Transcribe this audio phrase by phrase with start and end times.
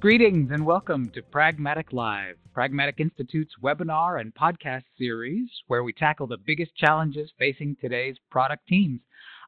[0.00, 6.26] Greetings and welcome to Pragmatic Live, Pragmatic Institute's webinar and podcast series where we tackle
[6.26, 9.00] the biggest challenges facing today's product teams.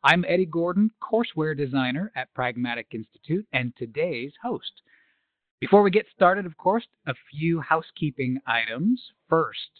[0.04, 4.82] I'm Eddie Gordon, courseware designer at Pragmatic Institute and today's host.
[5.58, 9.00] Before we get started, of course, a few housekeeping items.
[9.30, 9.70] First,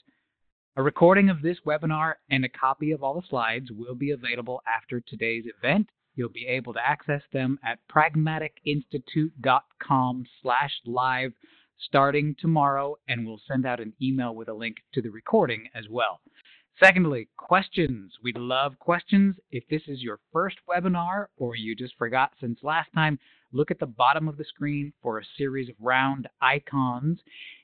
[0.76, 4.62] a recording of this webinar and a copy of all the slides will be available
[4.66, 11.32] after today's event You'll be able to access them at pragmaticinstitute.com slash live
[11.78, 15.88] starting tomorrow, and we'll send out an email with a link to the recording as
[15.88, 16.20] well.
[16.82, 18.12] Secondly, questions.
[18.22, 19.36] We'd love questions.
[19.50, 23.18] If this is your first webinar or you just forgot since last time,
[23.52, 27.20] look at the bottom of the screen for a series of round icons.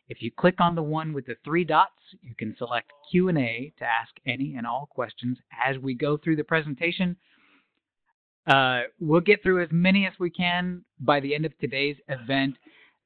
[0.09, 3.85] If you click on the one with the three dots, you can select Q&A to
[3.85, 7.17] ask any and all questions as we go through the presentation.
[8.49, 12.57] Uh, we'll get through as many as we can by the end of today's event.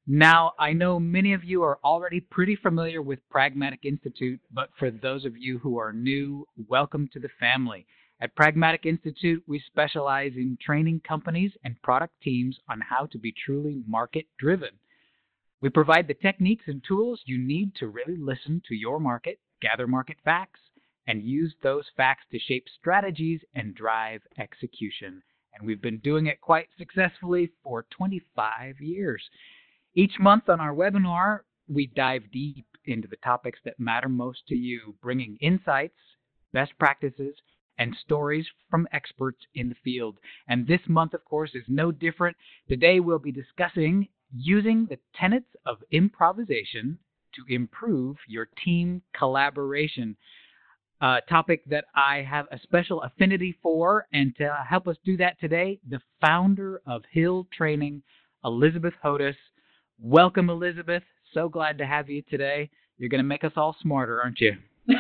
[0.07, 4.93] Now, I know many of you are already pretty familiar with Pragmatic Institute, but for
[4.93, 7.87] those of you who are new, welcome to the family.
[8.21, 13.35] At Pragmatic Institute, we specialize in training companies and product teams on how to be
[13.45, 14.71] truly market driven.
[15.61, 19.89] We provide the techniques and tools you need to really listen to your market, gather
[19.89, 20.61] market facts,
[21.09, 25.21] and use those facts to shape strategies and drive execution
[25.55, 29.23] and we've been doing it quite successfully for 25 years.
[29.95, 34.55] Each month on our webinar, we dive deep into the topics that matter most to
[34.55, 35.99] you, bringing insights,
[36.53, 37.35] best practices,
[37.79, 40.19] and stories from experts in the field.
[40.49, 42.37] And this month, of course, is no different.
[42.69, 46.99] Today, we'll be discussing using the tenets of improvisation
[47.35, 50.17] to improve your team collaboration
[51.03, 54.07] uh, topic that I have a special affinity for.
[54.13, 58.03] And to help us do that today, the founder of Hill Training,
[58.45, 59.35] Elizabeth Hodis.
[60.01, 61.03] Welcome, Elizabeth.
[61.35, 62.71] So glad to have you today.
[62.99, 64.53] You're going to make us all smarter, aren't you?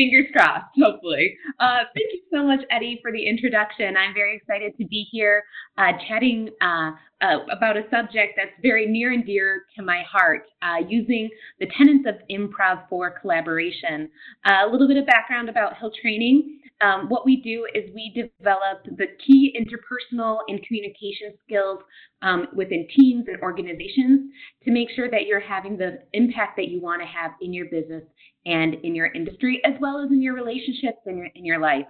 [0.00, 1.36] Fingers crossed, hopefully.
[1.58, 3.98] Uh, thank you so much, Eddie, for the introduction.
[3.98, 5.44] I'm very excited to be here
[5.76, 10.44] uh, chatting uh, uh about a subject that's very near and dear to my heart,
[10.62, 11.28] uh, using
[11.58, 14.08] the tenets of improv for collaboration.
[14.46, 16.59] Uh, a little bit of background about Hill Training.
[16.80, 21.80] Um, what we do is we develop the key interpersonal and communication skills
[22.22, 24.30] um, within teams and organizations
[24.64, 27.66] to make sure that you're having the impact that you want to have in your
[27.66, 28.04] business
[28.46, 31.86] and in your industry, as well as in your relationships and your, in your life.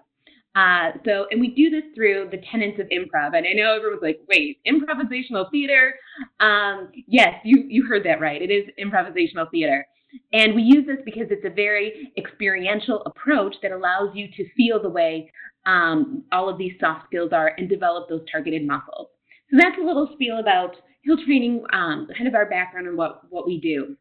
[0.56, 3.36] Uh, so, and we do this through the tenets of improv.
[3.36, 5.94] And I know everyone's like, wait, improvisational theater?
[6.40, 8.42] Um, yes, you, you heard that right.
[8.42, 9.86] It is improvisational theater.
[10.32, 14.80] And we use this because it's a very experiential approach that allows you to feel
[14.80, 15.30] the way
[15.66, 19.08] um, all of these soft skills are and develop those targeted muscles.
[19.50, 23.22] So that's a little spiel about Hill Training, um, kind of our background and what,
[23.30, 23.96] what we do.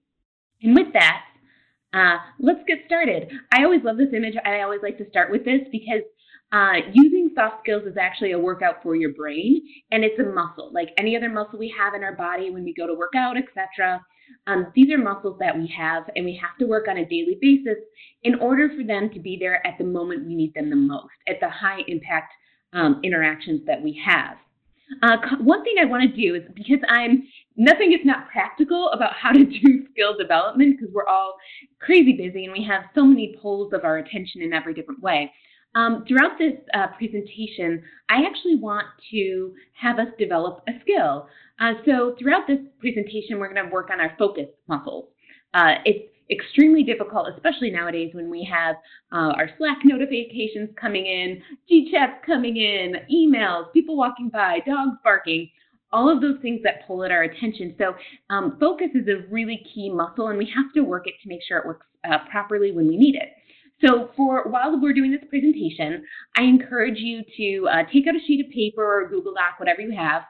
[0.61, 1.21] And with that,
[1.93, 3.31] uh, let's get started.
[3.51, 4.35] I always love this image.
[4.45, 6.03] I always like to start with this because
[6.51, 10.71] uh, using soft skills is actually a workout for your brain, and it's a muscle,
[10.73, 13.37] like any other muscle we have in our body when we go to work out,
[13.37, 14.03] etc.
[14.47, 17.37] Um, these are muscles that we have, and we have to work on a daily
[17.41, 17.77] basis
[18.23, 21.13] in order for them to be there at the moment we need them the most,
[21.27, 22.33] at the high impact
[22.73, 24.37] um, interactions that we have.
[25.03, 29.13] Uh, one thing I want to do is because I'm nothing is not practical about
[29.13, 31.35] how to do skill development because we're all
[31.79, 35.31] crazy busy and we have so many poles of our attention in every different way.
[35.75, 41.27] Um, throughout this uh, presentation, I actually want to have us develop a skill.
[41.59, 45.09] Uh, so throughout this presentation, we're going to work on our focus muscles.
[45.53, 48.75] Uh, it's extremely difficult, especially nowadays when we have
[49.11, 54.97] uh, our Slack notifications coming in, G chats coming in, emails, people walking by, dogs
[55.03, 55.49] barking,
[55.91, 57.73] all of those things that pull at our attention.
[57.79, 57.95] So,
[58.29, 61.41] um, focus is a really key muscle, and we have to work it to make
[61.47, 63.29] sure it works uh, properly when we need it.
[63.83, 66.05] So, for while we're doing this presentation,
[66.37, 69.81] I encourage you to uh, take out a sheet of paper or Google Doc, whatever
[69.81, 70.23] you have,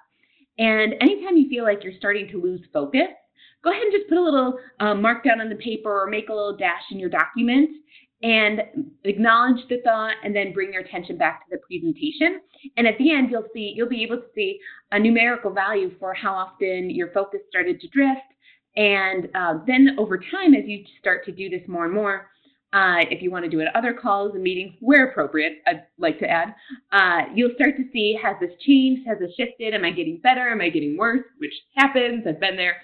[0.60, 3.08] and anytime you feel like you're starting to lose focus,
[3.64, 6.30] go ahead and just put a little uh, mark down on the paper or make
[6.30, 7.70] a little dash in your document
[8.22, 8.62] and
[9.06, 12.42] acknowledge the thought and then bring your attention back to the presentation.
[12.76, 14.60] And at the end, you'll see you'll be able to see
[14.92, 18.20] a numerical value for how often your focus started to drift.
[18.76, 22.28] And uh, then over time, as you start to do this more and more,
[22.74, 25.84] uh, if you want to do it at other calls and meetings where appropriate, I'd
[25.98, 26.54] like to add,
[26.92, 29.08] uh, you'll start to see has this changed?
[29.08, 29.74] Has this shifted?
[29.74, 30.50] Am I getting better?
[30.50, 31.26] Am I getting worse?
[31.40, 32.26] Which happens.
[32.28, 32.78] I've been there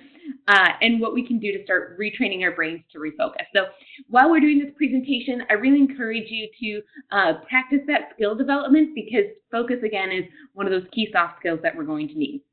[0.47, 3.45] uh, and what we can do to start retraining our brains to refocus.
[3.53, 3.65] So
[4.09, 8.95] while we're doing this presentation, I really encourage you to uh, practice that skill development
[8.95, 10.23] because focus, again, is
[10.53, 12.43] one of those key soft skills that we're going to need.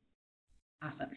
[0.82, 1.10] Awesome.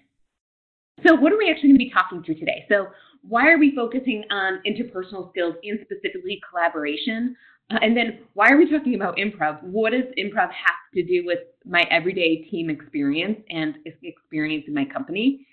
[1.06, 2.66] So, what are we actually going to be talking through today?
[2.70, 2.88] So,
[3.28, 7.36] why are we focusing on interpersonal skills and specifically collaboration?
[7.72, 9.62] Uh, and then, why are we talking about improv?
[9.64, 14.86] What does improv have to do with my everyday team experience and experience in my
[14.86, 15.48] company?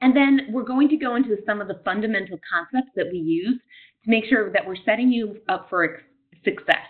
[0.00, 3.58] And then, we're going to go into some of the fundamental concepts that we use
[4.04, 6.02] to make sure that we're setting you up for
[6.44, 6.86] success.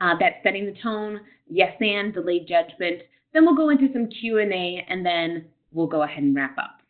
[0.00, 3.02] Uh, that's setting the tone, yes and, delayed judgment.
[3.32, 6.80] Then we'll go into some Q&A, and then we'll go ahead and wrap up.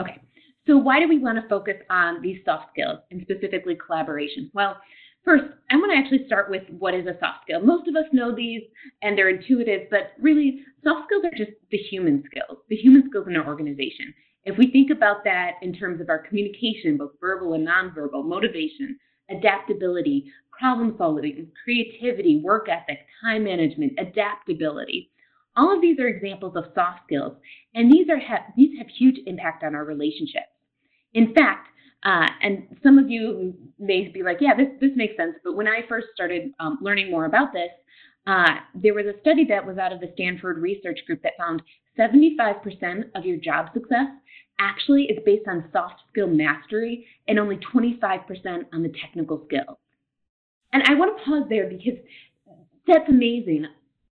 [0.00, 0.18] Okay,
[0.66, 4.50] so why do we want to focus on these soft skills and specifically collaboration?
[4.54, 4.76] Well,
[5.24, 7.60] first, I want to actually start with what is a soft skill.
[7.60, 8.62] Most of us know these
[9.02, 13.26] and they're intuitive, but really, soft skills are just the human skills, the human skills
[13.28, 14.14] in our organization.
[14.44, 18.98] If we think about that in terms of our communication, both verbal and nonverbal, motivation,
[19.30, 25.10] adaptability, problem solving, creativity, work ethic, time management, adaptability,
[25.56, 27.34] all of these are examples of soft skills,
[27.74, 28.20] and these are
[28.56, 30.51] these have huge impact on our relationships.
[31.14, 31.68] In fact,
[32.04, 35.34] uh, and some of you may be like, yeah, this, this makes sense.
[35.44, 37.70] But when I first started um, learning more about this,
[38.26, 41.62] uh, there was a study that was out of the Stanford Research Group that found
[41.98, 44.06] 75% of your job success
[44.58, 48.20] actually is based on soft skill mastery and only 25%
[48.72, 49.78] on the technical skills.
[50.72, 51.98] And I want to pause there because
[52.86, 53.66] that's amazing.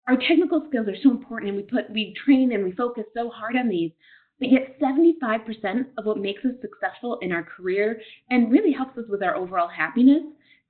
[0.08, 3.30] Our technical skills are so important and we put we train and we focus so
[3.30, 3.92] hard on these.
[4.44, 9.06] But yet 75% of what makes us successful in our career and really helps us
[9.08, 10.22] with our overall happiness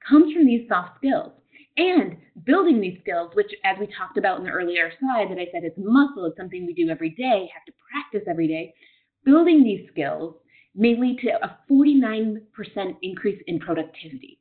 [0.07, 1.31] comes from these soft skills.
[1.77, 5.47] And building these skills, which as we talked about in the earlier slide that I
[5.51, 8.75] said is muscle, it's something we do every day, have to practice every day.
[9.25, 10.35] Building these skills
[10.75, 12.43] may lead to a 49%
[13.01, 14.37] increase in productivity.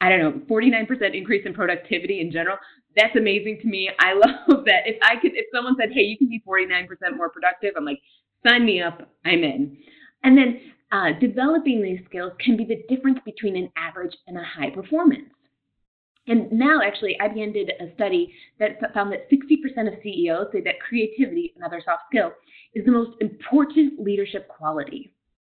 [0.00, 2.58] I don't know, 49% increase in productivity in general.
[2.96, 3.90] That's amazing to me.
[3.98, 4.12] I
[4.48, 4.86] love that.
[4.86, 8.00] If I could, if someone said, hey, you can be 49% more productive, I'm like,
[8.46, 9.76] sign me up, I'm in.
[10.22, 10.60] And then
[10.92, 15.28] uh, developing these skills can be the difference between an average and a high performance.
[16.28, 20.80] And now, actually, IBM did a study that found that 60% of CEOs say that
[20.80, 22.32] creativity, another soft skill,
[22.74, 25.12] is the most important leadership quality.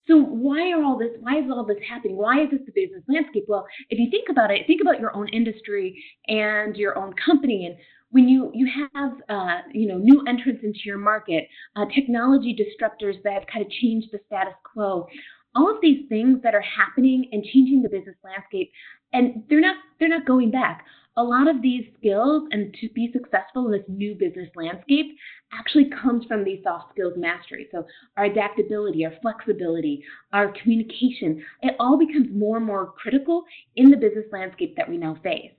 [0.07, 1.11] So why are all this?
[1.19, 2.17] Why is all this happening?
[2.17, 3.45] Why is this the business landscape?
[3.47, 7.67] Well, if you think about it, think about your own industry and your own company,
[7.67, 7.75] and
[8.11, 13.21] when you you have uh, you know new entrants into your market, uh, technology disruptors
[13.23, 15.07] that kind of change the status quo,
[15.55, 18.71] all of these things that are happening and changing the business landscape,
[19.13, 20.85] and they're not they're not going back
[21.19, 25.17] a lot of these skills and to be successful in this new business landscape
[25.51, 27.67] actually comes from these soft skills mastery.
[27.73, 27.85] So
[28.15, 30.01] our adaptability, our flexibility,
[30.31, 33.43] our communication, it all becomes more and more critical
[33.75, 35.51] in the business landscape that we now face.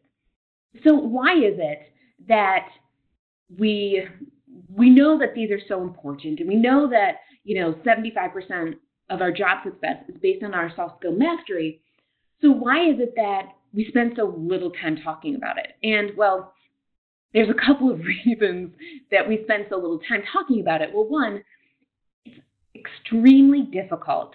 [0.83, 1.93] So why is it
[2.27, 2.69] that
[3.59, 4.03] we
[4.75, 8.77] we know that these are so important and we know that, you know, 75%
[9.11, 11.83] of our job success is based on our soft skill mastery.
[12.41, 15.77] So why is it that we spend so little time talking about it.
[15.83, 16.55] And well,
[17.33, 18.75] there's a couple of reasons
[19.11, 20.91] that we spend so little time talking about it.
[20.93, 21.43] Well, one,
[22.25, 22.41] it's
[22.75, 24.33] extremely difficult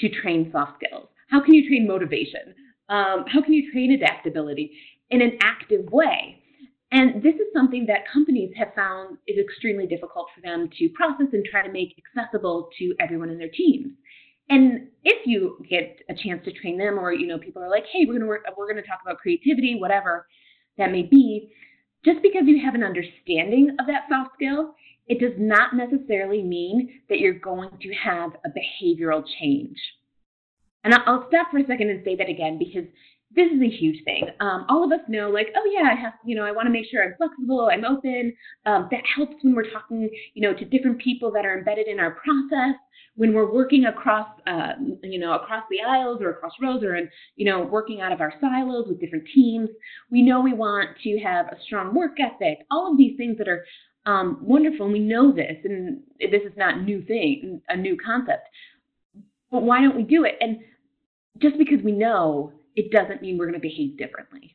[0.00, 1.08] to train soft skills.
[1.30, 2.54] How can you train motivation?
[2.88, 4.72] Um, how can you train adaptability
[5.10, 6.42] in an active way?
[6.92, 11.26] And this is something that companies have found is extremely difficult for them to process
[11.32, 13.88] and try to make accessible to everyone in their teams.
[14.48, 17.86] And if you get a chance to train them, or you know, people are like,
[17.86, 20.28] "Hey, we're gonna work, we're gonna talk about creativity, whatever
[20.76, 21.50] that may be,"
[22.04, 24.74] just because you have an understanding of that soft skill,
[25.08, 29.78] it does not necessarily mean that you're going to have a behavioral change.
[30.84, 32.86] And I'll stop for a second and say that again because
[33.36, 34.28] this is a huge thing.
[34.40, 36.72] Um, all of us know, like, oh yeah, I have, you know, I want to
[36.72, 38.34] make sure I'm flexible, I'm open.
[38.64, 42.00] Um, that helps when we're talking, you know, to different people that are embedded in
[42.00, 42.74] our process
[43.16, 47.08] when we're working across, uh, you know, across the aisles or across rows or, in,
[47.36, 49.68] you know, working out of our silos with different teams,
[50.10, 52.58] we know we want to have a strong work ethic.
[52.70, 53.64] All of these things that are
[54.04, 58.48] um, wonderful, and we know this, and this is not new thing, a new concept.
[59.50, 60.34] But why don't we do it?
[60.40, 60.58] And
[61.38, 64.54] just because we know, it doesn't mean we're going to behave differently.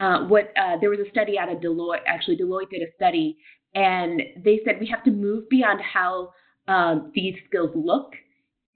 [0.00, 2.00] Uh, what uh, there was a study out of Deloitte.
[2.06, 3.36] Actually, Deloitte did a study,
[3.74, 6.32] and they said we have to move beyond how
[6.68, 8.12] um, these skills look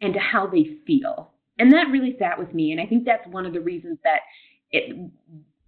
[0.00, 1.30] and to how they feel.
[1.58, 2.72] And that really sat with me.
[2.72, 4.20] And I think that's one of the reasons that
[4.70, 5.10] it,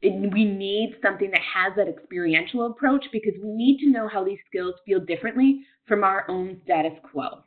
[0.03, 4.25] it, we need something that has that experiential approach because we need to know how
[4.25, 7.44] these skills feel differently from our own status quo.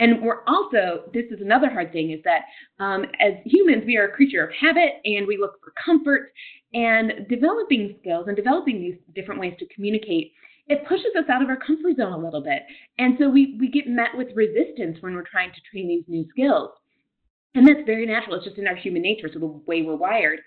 [0.00, 2.42] And we're also, this is another hard thing, is that
[2.82, 6.32] um, as humans, we are a creature of habit and we look for comfort.
[6.74, 10.32] And developing skills and developing these different ways to communicate
[10.68, 12.62] it pushes us out of our comfort zone a little bit.
[12.98, 16.26] And so we, we get met with resistance when we're trying to train these new
[16.30, 16.70] skills.
[17.54, 18.36] And that's very natural.
[18.36, 20.38] It's just in our human nature, so the way we're wired.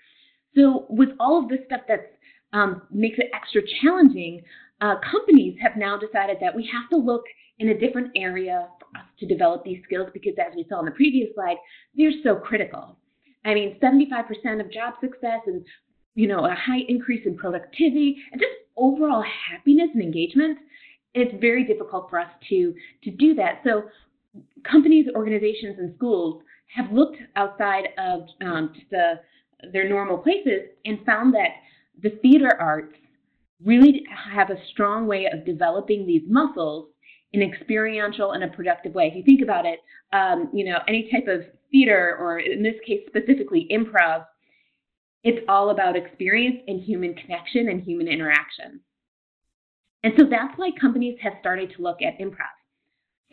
[0.56, 2.14] So with all of this stuff that
[2.52, 4.42] um, makes it extra challenging,
[4.80, 7.24] uh, companies have now decided that we have to look
[7.58, 10.84] in a different area for us to develop these skills because, as we saw in
[10.86, 11.56] the previous slide,
[11.94, 12.98] they're so critical.
[13.44, 15.64] I mean, 75% of job success and
[16.14, 20.58] you know a high increase in productivity and just overall happiness and engagement.
[21.14, 23.60] It's very difficult for us to to do that.
[23.64, 23.84] So,
[24.64, 26.42] companies, organizations, and schools
[26.74, 29.20] have looked outside of um, the,
[29.72, 31.50] their normal places and found that
[32.02, 32.94] the theater arts
[33.64, 36.88] really have a strong way of developing these muscles
[37.32, 39.08] in experiential and a productive way.
[39.08, 39.80] If you think about it,
[40.12, 44.24] um, you know, any type of theater, or in this case specifically improv,
[45.24, 48.80] it's all about experience and human connection and human interaction.
[50.04, 52.54] And so that's why companies have started to look at improv.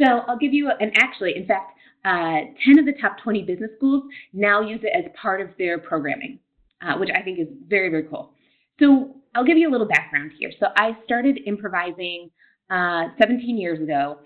[0.01, 1.71] So I'll give you, and actually, in fact,
[2.03, 5.77] uh, 10 of the top 20 business schools now use it as part of their
[5.77, 6.39] programming,
[6.81, 8.33] uh, which I think is very, very cool.
[8.79, 10.51] So I'll give you a little background here.
[10.59, 12.31] So I started improvising
[12.69, 14.19] uh, 17 years ago,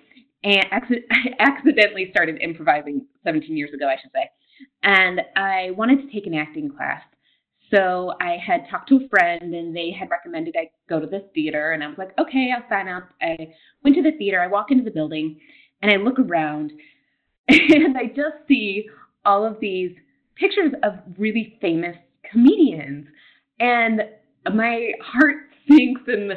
[0.44, 0.65] and
[1.39, 4.29] accidentally started improvising 17 years ago, I should say.
[4.84, 7.01] And I wanted to take an acting class.
[7.74, 11.24] So I had talked to a friend, and they had recommended I go to this
[11.34, 11.74] theater.
[11.74, 13.10] And I was like, okay, I'll sign up.
[13.22, 13.53] I
[13.84, 14.41] went to the theater.
[14.41, 15.39] I walk into the building,
[15.82, 16.72] and I look around,
[17.50, 18.88] and I just see
[19.25, 19.91] all of these
[20.36, 21.98] pictures of really famous
[22.32, 23.08] comedians.
[23.60, 24.01] And
[24.53, 25.36] my heart
[25.67, 26.34] sinks and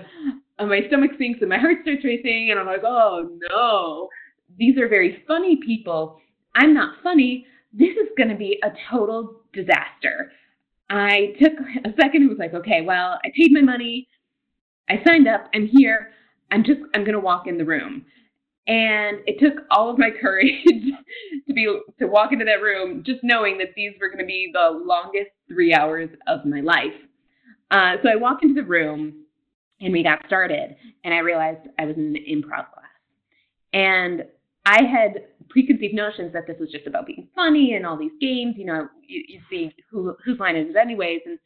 [0.66, 2.48] my stomach sinks and my heart starts racing.
[2.50, 4.08] And I'm like, oh no,
[4.58, 6.20] these are very funny people.
[6.54, 7.46] I'm not funny.
[7.72, 10.32] This is going to be a total disaster.
[10.90, 11.52] I took
[11.84, 14.08] a second and was like, okay, well, I paid my money.
[14.88, 15.48] I signed up.
[15.54, 16.10] I'm here.
[16.50, 18.04] I'm just, I'm going to walk in the room.
[18.66, 20.52] And it took all of my courage
[21.46, 21.66] to be
[21.98, 25.30] to walk into that room, just knowing that these were going to be the longest
[25.48, 26.92] three hours of my life.
[27.70, 29.24] Uh, so I walked into the room,
[29.80, 32.84] and we got started, and I realized I was in an improv class,
[33.72, 34.24] and
[34.66, 38.54] I had preconceived notions that this was just about being funny and all these games.
[38.56, 41.38] You know, you, you see who, whose line is it anyways, and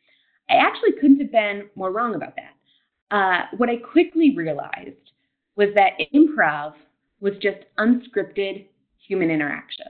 [0.51, 3.17] I actually couldn't have been more wrong about that.
[3.17, 5.13] Uh, what I quickly realized
[5.57, 6.75] was that improv
[7.21, 8.67] was just unscripted
[8.99, 9.87] human interaction.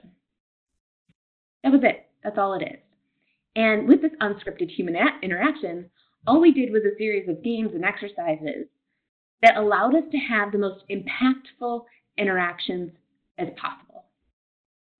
[1.63, 2.05] That was it.
[2.23, 2.79] That's all it is.
[3.55, 5.89] And with this unscripted human interaction,
[6.27, 8.67] all we did was a series of games and exercises
[9.41, 11.83] that allowed us to have the most impactful
[12.17, 12.91] interactions
[13.37, 14.05] as possible.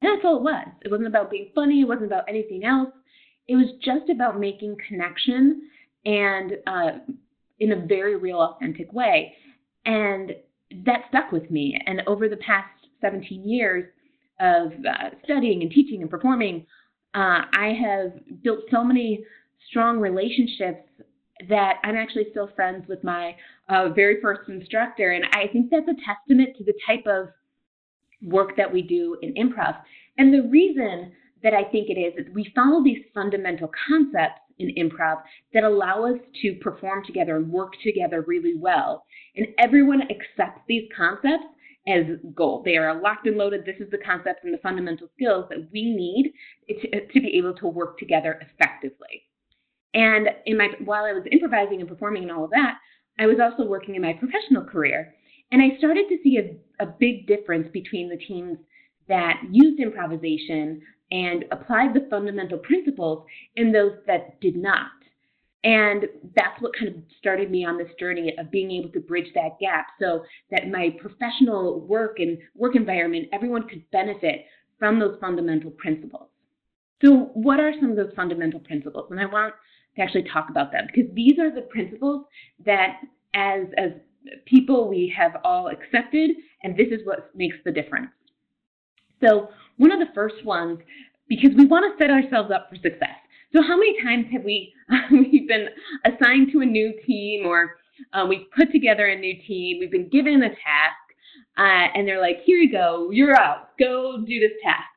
[0.01, 0.67] And that's all it was.
[0.81, 2.89] It wasn't about being funny, it wasn't about anything else.
[3.47, 5.69] It was just about making connection
[6.05, 6.91] and uh,
[7.59, 9.33] in a very real, authentic way.
[9.85, 10.31] And
[10.85, 11.79] that stuck with me.
[11.85, 12.69] And over the past
[13.01, 13.85] 17 years
[14.39, 16.65] of uh, studying and teaching and performing,
[17.13, 19.23] uh, I have built so many
[19.69, 20.89] strong relationships
[21.49, 23.35] that I'm actually still friends with my
[23.69, 25.11] uh, very first instructor.
[25.11, 27.29] And I think that's a testament to the type of
[28.21, 29.77] work that we do in improv.
[30.17, 31.11] And the reason
[31.43, 35.21] that I think it is is we follow these fundamental concepts in improv
[35.53, 39.03] that allow us to perform together and work together really well.
[39.35, 41.45] And everyone accepts these concepts
[41.87, 42.65] as gold.
[42.65, 43.65] They are locked and loaded.
[43.65, 46.33] This is the concepts and the fundamental skills that we need
[46.67, 49.23] to, to be able to work together effectively.
[49.95, 52.75] And in my while I was improvising and performing and all of that,
[53.17, 55.15] I was also working in my professional career.
[55.51, 58.57] And I started to see a, a big difference between the teams
[59.07, 63.25] that used improvisation and applied the fundamental principles
[63.55, 64.87] and those that did not.
[65.63, 69.31] And that's what kind of started me on this journey of being able to bridge
[69.33, 74.45] that gap so that my professional work and work environment, everyone could benefit
[74.77, 76.27] from those fundamental principles.
[77.03, 79.07] So, what are some of those fundamental principles?
[79.09, 79.53] And I want
[79.95, 82.25] to actually talk about them because these are the principles
[82.65, 83.01] that,
[83.33, 83.91] as, as
[84.45, 86.31] people, we have all accepted,
[86.63, 88.09] and this is what makes the difference.
[89.23, 90.79] So, one of the first ones,
[91.27, 93.15] because we want to set ourselves up for success.
[93.53, 94.73] So, how many times have we
[95.11, 95.67] we've been
[96.05, 97.77] assigned to a new team, or
[98.13, 101.05] uh, we've put together a new team, we've been given a task,
[101.57, 104.94] uh, and they're like, "Here you go, you're out, go do this task."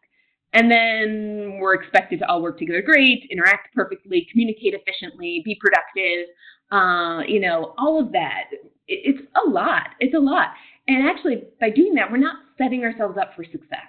[0.59, 6.27] And then we're expected to all work together great, interact perfectly, communicate efficiently, be productive,
[6.73, 8.47] uh, you know, all of that.
[8.89, 9.91] It's a lot.
[10.01, 10.49] It's a lot.
[10.89, 13.87] And actually, by doing that, we're not setting ourselves up for success.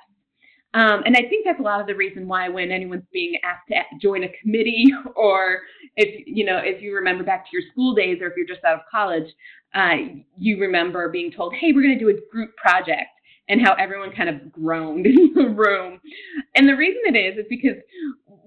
[0.76, 3.70] Um, and I think that's a lot of the reason why when anyone's being asked
[3.70, 4.86] to join a committee
[5.16, 5.62] or
[5.96, 8.64] if you know if you remember back to your school days or if you're just
[8.64, 9.34] out of college,
[9.74, 9.96] uh,
[10.38, 13.10] you remember being told, "Hey, we're going to do a group project."
[13.50, 16.00] And how everyone kind of groaned in the room.
[16.56, 17.78] And the reason it is is because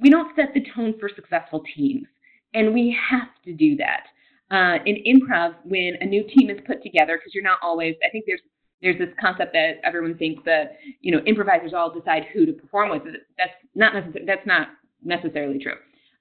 [0.00, 2.06] we don't set the tone for successful teams.
[2.54, 4.04] And we have to do that.
[4.50, 8.10] Uh, in improv, when a new team is put together, because you're not always, I
[8.10, 8.40] think there's
[8.82, 12.90] there's this concept that everyone thinks that you know improvisers all decide who to perform
[12.90, 13.02] with.
[13.38, 14.68] That's not necessarily that's not
[15.02, 15.76] necessarily true.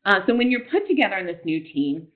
[0.05, 2.07] Uh, so when you're put together in this new team,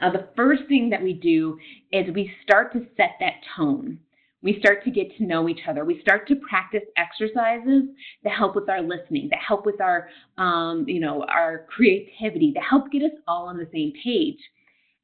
[0.00, 1.58] uh, the first thing that we do
[1.92, 3.98] is we start to set that tone.
[4.42, 5.84] We start to get to know each other.
[5.84, 7.84] We start to practice exercises
[8.22, 12.62] that help with our listening, that help with our, um, you know, our creativity, that
[12.62, 14.38] help get us all on the same page.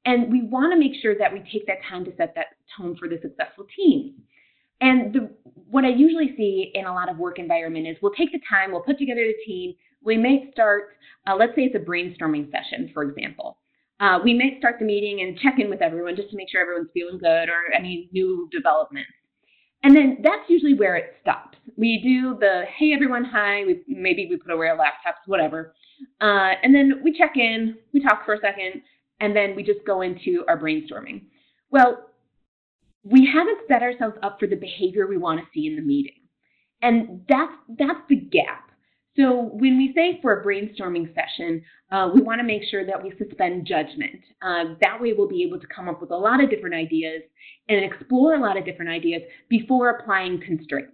[0.05, 2.47] And we want to make sure that we take that time to set that
[2.77, 4.15] tone for the successful team.
[4.81, 5.31] And the,
[5.71, 8.73] what I usually see in a lot of work environment is we'll take the time,
[8.73, 9.75] we'll put together a team.
[10.05, 10.97] We may start,
[11.29, 13.59] uh, let's say it's a brainstorming session, for example.
[14.01, 16.61] Uh, we may start the meeting and check in with everyone just to make sure
[16.61, 19.13] everyone's feeling good or any new developments.
[19.83, 21.59] And then that's usually where it stops.
[21.77, 23.65] We do the hey everyone, hi.
[23.65, 25.75] We, maybe we put away our laptops, whatever.
[26.21, 28.83] Uh, and then we check in, we talk for a second,
[29.21, 31.23] and then we just go into our brainstorming.
[31.71, 32.09] Well,
[33.05, 36.21] we haven't set ourselves up for the behavior we want to see in the meeting.
[36.83, 38.72] And that's that's the gap.
[39.17, 43.03] So when we say for a brainstorming session, uh, we want to make sure that
[43.03, 44.21] we suspend judgment.
[44.41, 47.23] Uh, that way, we'll be able to come up with a lot of different ideas
[47.69, 50.93] and explore a lot of different ideas before applying constraints.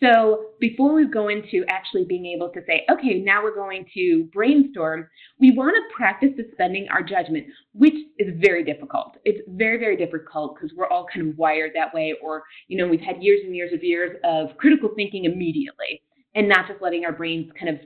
[0.00, 4.30] So before we go into actually being able to say, okay, now we're going to
[4.32, 5.06] brainstorm,
[5.38, 9.18] we want to practice suspending our judgment, which is very difficult.
[9.26, 12.88] It's very, very difficult because we're all kind of wired that way, or, you know,
[12.88, 16.00] we've had years and years of years of critical thinking immediately
[16.34, 17.80] and not just letting our brains kind of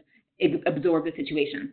[0.66, 1.72] absorb the situation.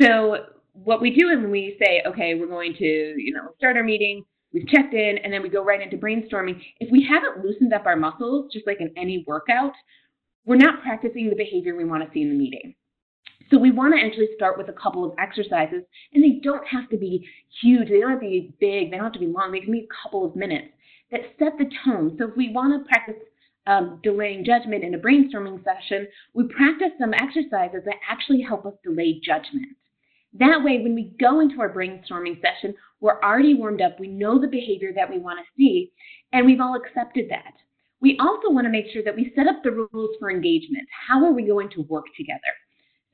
[0.00, 3.84] So what we do is we say, okay, we're going to, you know, start our
[3.84, 6.60] meeting, we've checked in, and then we go right into brainstorming.
[6.80, 9.72] If we haven't loosened up our muscles, just like in any workout,
[10.44, 12.74] we're not practicing the behavior we want to see in the meeting.
[13.50, 16.88] So we want to actually start with a couple of exercises, and they don't have
[16.90, 17.26] to be
[17.62, 19.72] huge, they don't have to be big, they don't have to be long, they can
[19.72, 20.68] be a couple of minutes
[21.10, 22.16] that set the tone.
[22.18, 23.16] So if we want to practice
[23.66, 28.74] um, delaying judgment in a brainstorming session, we practice some exercises that actually help us
[28.82, 29.68] delay judgment.
[30.38, 34.40] That way, when we go into our brainstorming session, we're already warmed up, we know
[34.40, 35.92] the behavior that we want to see,
[36.32, 37.54] and we've all accepted that.
[38.00, 40.86] We also want to make sure that we set up the rules for engagement.
[41.08, 42.40] How are we going to work together?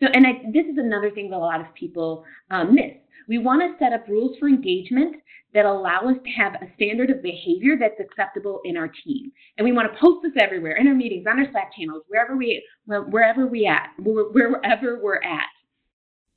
[0.02, 2.92] So, and I, this is another thing that a lot of people um, miss.
[3.28, 5.16] We want to set up rules for engagement
[5.52, 9.32] that allow us to have a standard of behavior that's acceptable in our team.
[9.58, 12.36] And we want to post this everywhere, in our meetings, on our Slack channels, wherever
[12.36, 15.48] we wherever we at, wherever we're at.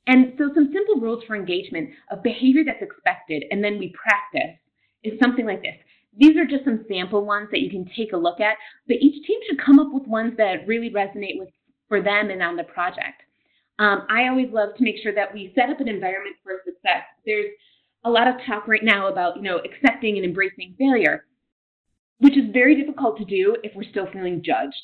[0.06, 4.58] And so some simple rules for engagement of behavior that's expected and then we practice
[5.02, 5.76] is something like this.
[6.16, 9.26] These are just some sample ones that you can take a look at, but each
[9.26, 11.48] team should come up with ones that really resonate with
[11.88, 13.23] for them and on the project.
[13.78, 17.02] Um, I always love to make sure that we set up an environment for success.
[17.26, 17.50] There's
[18.04, 21.24] a lot of talk right now about, you know, accepting and embracing failure,
[22.18, 24.74] which is very difficult to do if we're still feeling judged.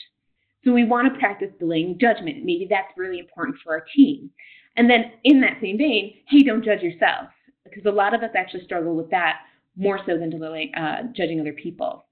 [0.65, 2.45] So we want to practice delaying judgment.
[2.45, 4.31] Maybe that's really important for our team.
[4.77, 7.29] And then in that same vein, hey, don't judge yourself,
[7.65, 9.41] because a lot of us actually struggle with that
[9.77, 12.07] more so than delaying, uh, judging other people.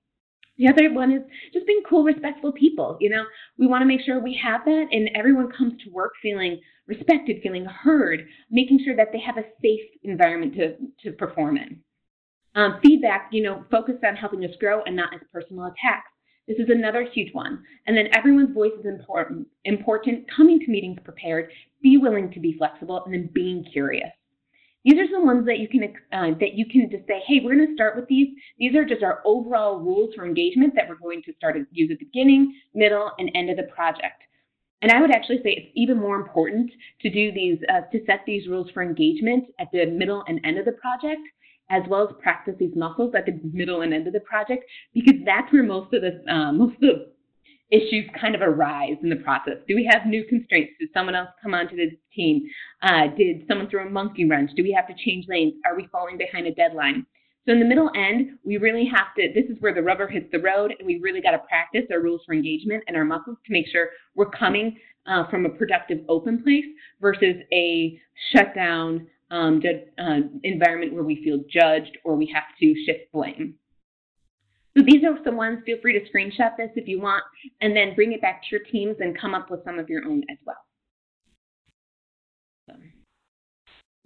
[0.58, 2.96] The other one is just being cool, respectful people.
[3.00, 3.24] You know,
[3.58, 7.40] we want to make sure we have that and everyone comes to work feeling respected,
[7.42, 11.80] feeling heard, making sure that they have a safe environment to, to perform in.
[12.54, 16.10] Um, feedback, you know, focused on helping us grow and not as personal attacks.
[16.48, 17.62] This is another huge one.
[17.86, 19.46] And then everyone's voice is important.
[19.64, 20.24] Important.
[20.34, 21.50] Coming to meetings prepared.
[21.82, 24.08] Be willing to be flexible, and then being curious.
[24.88, 25.82] These are some ones that you can
[26.14, 28.28] uh, that you can just say, hey, we're going to start with these.
[28.58, 31.90] These are just our overall rules for engagement that we're going to start to use
[31.92, 34.22] at the beginning, middle, and end of the project.
[34.80, 36.70] And I would actually say it's even more important
[37.02, 40.56] to do these uh, to set these rules for engagement at the middle and end
[40.56, 41.20] of the project
[41.68, 45.16] as well as practice these muscles at the middle and end of the project because
[45.26, 47.12] that's where most of the um, most of the
[47.70, 49.58] issues kind of arise in the process.
[49.66, 50.72] Do we have new constraints?
[50.80, 52.42] Did someone else come onto the team?
[52.82, 54.50] Uh, did someone throw a monkey wrench?
[54.56, 55.54] Do we have to change lanes?
[55.66, 57.04] Are we falling behind a deadline?
[57.46, 60.26] So in the middle end, we really have to, this is where the rubber hits
[60.30, 63.38] the road, and we really got to practice our rules for engagement and our muscles
[63.46, 64.76] to make sure we're coming
[65.06, 66.66] uh, from a productive open place
[67.00, 67.98] versus a
[68.32, 69.62] shutdown, um,
[69.98, 73.54] uh, environment where we feel judged or we have to shift blame.
[74.76, 75.60] So these are some ones.
[75.66, 77.24] Feel free to screenshot this if you want,
[77.60, 80.04] and then bring it back to your teams and come up with some of your
[80.04, 80.56] own as well.
[82.68, 82.76] So,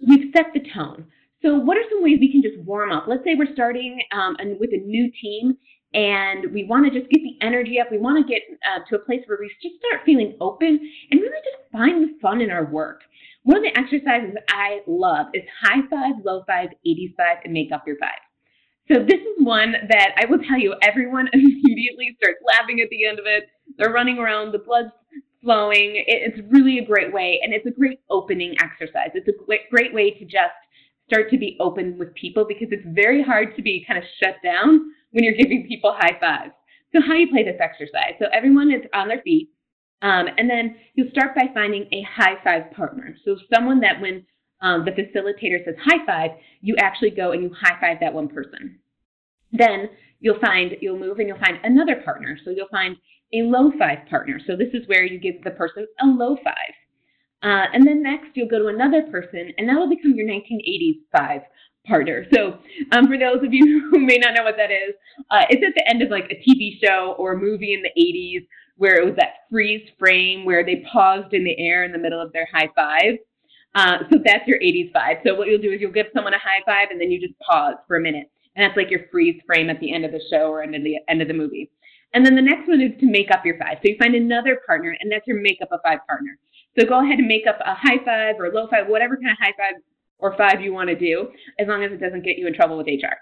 [0.07, 1.05] we've set the tone.
[1.41, 3.05] So, what are some ways we can just warm up?
[3.07, 5.57] Let's say we're starting um, with a new team
[5.93, 7.91] and we want to just get the energy up.
[7.91, 10.79] We want to get uh, to a place where we just start feeling open
[11.11, 13.01] and really just find the fun in our work.
[13.43, 17.71] One of the exercises I love is high five, low five, 80s five, and make
[17.71, 18.19] up your five.
[18.91, 23.05] So this is one that I will tell you, everyone immediately starts laughing at the
[23.05, 23.49] end of it.
[23.77, 24.91] They're running around, the blood's
[25.41, 26.03] flowing.
[26.07, 29.11] It's really a great way, and it's a great opening exercise.
[29.13, 30.55] It's a great way to just
[31.07, 34.35] start to be open with people because it's very hard to be kind of shut
[34.43, 36.53] down when you're giving people high fives.
[36.93, 38.13] So how you play this exercise?
[38.19, 39.49] So everyone is on their feet,
[40.01, 43.15] um, and then you'll start by finding a high five partner.
[43.25, 44.25] So someone that when
[44.63, 48.27] um, the facilitator says high five, you actually go and you high five that one
[48.27, 48.79] person.
[49.51, 52.39] Then you'll find you'll move and you'll find another partner.
[52.43, 52.95] So you'll find
[53.33, 54.39] a low five partner.
[54.47, 56.73] So this is where you give the person a low five.
[57.43, 61.41] Uh, and then next, you'll go to another person, and that'll become your 1980s five
[61.85, 62.25] partner.
[62.33, 62.57] So,
[62.93, 64.95] um, for those of you who may not know what that is,
[65.29, 67.91] uh, it's at the end of like a TV show or a movie in the
[68.01, 68.47] 80s
[68.77, 72.21] where it was that freeze frame where they paused in the air in the middle
[72.21, 73.17] of their high five.
[73.75, 75.17] Uh, so that's your 80s five.
[75.25, 77.37] So what you'll do is you'll give someone a high five and then you just
[77.39, 80.21] pause for a minute, and that's like your freeze frame at the end of the
[80.29, 81.71] show or end of the end of the movie.
[82.13, 83.77] And then the next one is to make up your five.
[83.81, 86.37] So you find another partner, and that's your make up a five partner.
[86.79, 89.37] So go ahead and make up a high five or low five, whatever kind of
[89.39, 89.81] high five
[90.19, 92.77] or five you want to do, as long as it doesn't get you in trouble
[92.77, 93.17] with HR.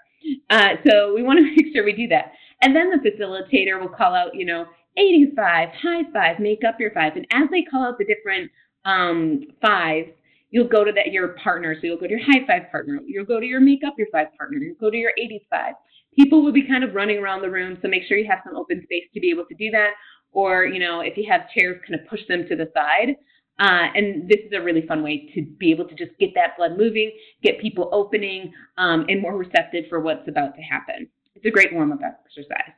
[0.50, 2.32] Uh, so we want to make sure we do that.
[2.60, 6.90] And then the facilitator will call out, you know, 85, high five, make up your
[6.92, 7.16] five.
[7.16, 8.50] And as they call out the different
[8.84, 10.10] um, fives,
[10.52, 11.74] you'll go to that your partner.
[11.74, 13.00] So you'll go to your high five partner.
[13.04, 14.58] You'll go to your make up your five partner.
[14.58, 15.74] You'll go to your 85.
[16.14, 18.54] People will be kind of running around the room, so make sure you have some
[18.54, 19.92] open space to be able to do that.
[20.30, 23.16] Or, you know, if you have chairs, kind of push them to the side.
[23.58, 26.56] Uh, and this is a really fun way to be able to just get that
[26.56, 27.12] blood moving,
[27.42, 31.08] get people opening, um, and more receptive for what's about to happen.
[31.34, 32.72] It's a great warm up exercise.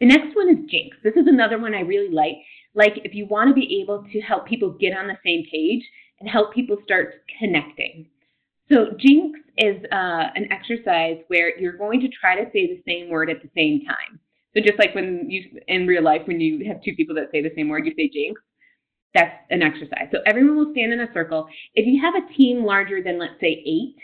[0.00, 0.96] The next one is Jinx.
[1.02, 2.36] This is another one I really like.
[2.74, 5.82] Like if you want to be able to help people get on the same page
[6.20, 8.06] and help people start connecting.
[8.70, 13.10] So Jinx is uh, an exercise where you're going to try to say the same
[13.10, 14.18] word at the same time.
[14.54, 17.42] So just like when you in real life, when you have two people that say
[17.42, 18.40] the same word, you say Jinx.
[19.14, 20.08] That's an exercise.
[20.10, 21.46] So everyone will stand in a circle.
[21.74, 23.96] If you have a team larger than let's say eight,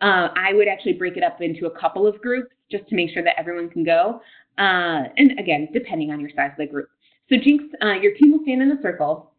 [0.00, 3.10] uh, I would actually break it up into a couple of groups just to make
[3.10, 4.20] sure that everyone can go.
[4.56, 6.88] Uh, and again, depending on your size of the group.
[7.28, 9.32] So Jinx, uh, your team will stand in a circle,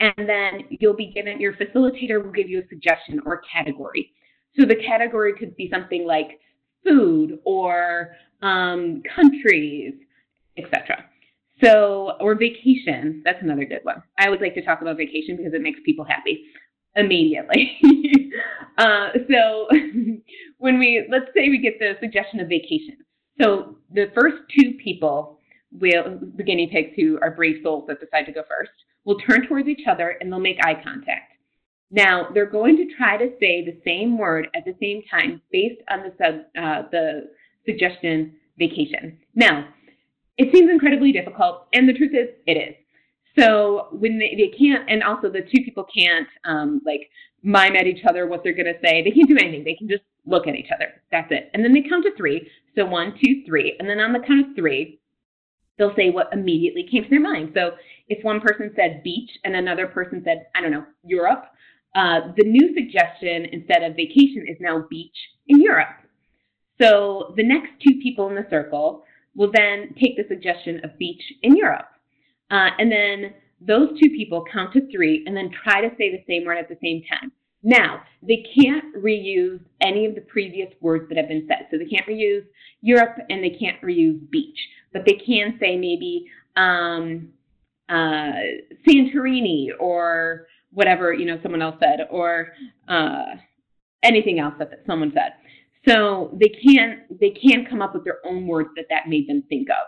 [0.00, 4.12] and then you'll be given your facilitator will give you a suggestion or category.
[4.58, 6.40] So the category could be something like
[6.84, 8.10] food or
[8.42, 9.94] um, countries,
[10.56, 11.04] etc.
[11.62, 13.22] So, or vacation.
[13.24, 14.02] That's another good one.
[14.18, 16.44] I always like to talk about vacation because it makes people happy
[16.96, 17.78] immediately.
[18.78, 19.68] uh, so,
[20.58, 22.98] when we let's say we get the suggestion of vacation.
[23.40, 25.38] So the first two people
[25.72, 28.70] will the guinea pigs who are brave souls that decide to go first
[29.06, 31.32] will turn towards each other and they'll make eye contact.
[31.90, 35.80] Now, they're going to try to say the same word at the same time based
[35.88, 37.30] on the, sub, uh, the
[37.64, 39.18] suggestion vacation.
[39.34, 39.68] Now,
[40.36, 42.74] it seems incredibly difficult, and the truth is, it is.
[43.38, 47.08] So when they, they can't, and also the two people can't um, like
[47.42, 49.02] mime at each other what they're going to say.
[49.02, 49.62] They can't do anything.
[49.62, 51.00] They can just look at each other.
[51.12, 51.50] That's it.
[51.54, 52.48] And then they count to three.
[52.74, 53.76] So one, two, three.
[53.78, 55.00] And then on the count of three,
[55.78, 57.52] they'll say what immediately came to their mind.
[57.54, 57.72] So
[58.08, 61.44] if one person said beach and another person said, I don't know, Europe,
[61.94, 65.16] uh, the new suggestion instead of vacation is now beach
[65.48, 65.96] in Europe.
[66.80, 69.02] So the next two people in the circle
[69.34, 71.88] will then take the suggestion of beach in Europe.
[72.50, 76.24] Uh, and then those two people count to three and then try to say the
[76.28, 77.32] same word at the same time.
[77.62, 81.66] Now, they can't reuse any of the previous words that have been said.
[81.70, 82.44] So they can't reuse
[82.82, 84.58] Europe and they can't reuse beach,
[84.92, 87.30] but they can say maybe um,
[87.88, 88.32] uh,
[88.86, 92.52] Santorini or whatever you know someone else said or
[92.88, 93.34] uh,
[94.02, 95.32] anything else that, that someone said.
[95.88, 99.42] So they can they can come up with their own words that that made them
[99.48, 99.86] think of,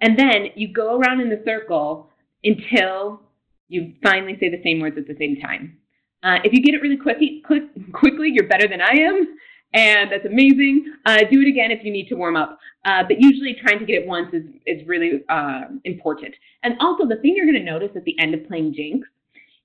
[0.00, 2.10] and then you go around in the circle
[2.44, 3.22] until
[3.68, 5.78] you finally say the same words at the same time.
[6.22, 9.36] Uh, if you get it really quickly, quick, quickly, you're better than I am,
[9.74, 10.94] and that's amazing.
[11.04, 13.84] Uh, do it again if you need to warm up, uh, but usually trying to
[13.84, 16.34] get it once is is really uh, important.
[16.62, 19.06] And also, the thing you're going to notice at the end of playing Jinx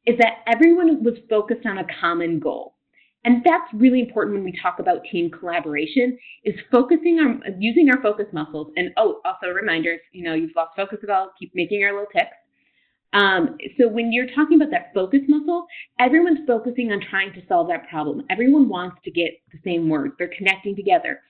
[0.06, 2.76] is that everyone was focused on a common goal.
[3.26, 8.02] And that's really important when we talk about team collaboration is focusing on using our
[8.02, 8.72] focus muscles.
[8.78, 12.08] And oh, also reminders, you know, you've lost focus at all, keep making your little
[12.15, 12.36] ticks.
[13.13, 15.65] Um, so when you're talking about that focus muscle,
[16.00, 18.24] everyone's focusing on trying to solve that problem.
[18.30, 20.13] Everyone wants to get the same words.
[20.17, 21.22] They're connecting together.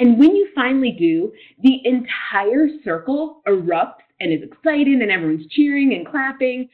[0.00, 5.94] And when you finally do, the entire circle erupts and is excited and everyone's cheering
[5.94, 6.68] and clapping.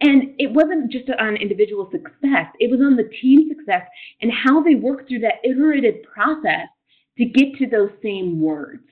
[0.00, 3.82] And it wasn't just on individual success, it was on the team success
[4.20, 6.68] and how they worked through that iterative process
[7.18, 8.84] to get to those same words.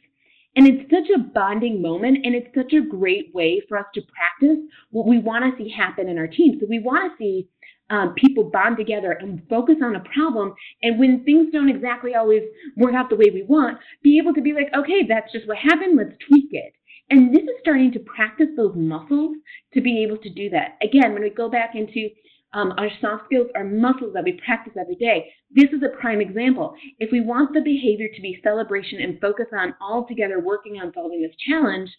[0.56, 4.00] And it's such a bonding moment, and it's such a great way for us to
[4.02, 4.58] practice
[4.90, 6.58] what we want to see happen in our team.
[6.58, 7.48] So we want to see
[7.90, 10.54] um, people bond together and focus on a problem.
[10.82, 12.42] And when things don't exactly always
[12.76, 15.58] work out the way we want, be able to be like, okay, that's just what
[15.58, 15.96] happened.
[15.96, 16.72] Let's tweak it.
[17.10, 19.36] And this is starting to practice those muscles
[19.74, 20.76] to be able to do that.
[20.82, 22.08] Again, when we go back into
[22.52, 25.32] um, our soft skills are muscles that we practice every day.
[25.50, 26.74] This is a prime example.
[26.98, 30.92] If we want the behavior to be celebration and focus on all together working on
[30.94, 31.90] solving this challenge,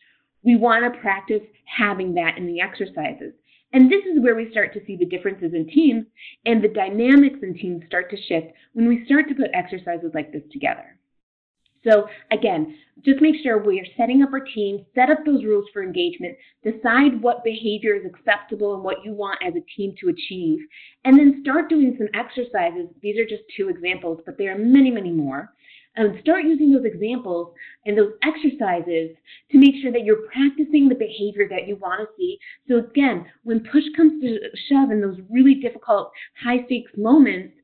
[0.44, 3.34] we want to practice having that in the exercises.
[3.74, 6.06] And this is where we start to see the differences in teams
[6.46, 10.32] and the dynamics in teams start to shift when we start to put exercises like
[10.32, 10.97] this together.
[11.88, 15.66] So again, just make sure we are setting up our team, set up those rules
[15.72, 20.10] for engagement, decide what behavior is acceptable and what you want as a team to
[20.10, 20.60] achieve,
[21.06, 22.88] and then start doing some exercises.
[23.02, 25.54] These are just two examples, but there are many, many more.
[25.96, 27.54] And start using those examples
[27.86, 29.16] and those exercises
[29.52, 32.38] to make sure that you're practicing the behavior that you want to see.
[32.68, 34.38] So again, when push comes to
[34.70, 36.12] shove in those really difficult,
[36.44, 37.56] high stakes moments,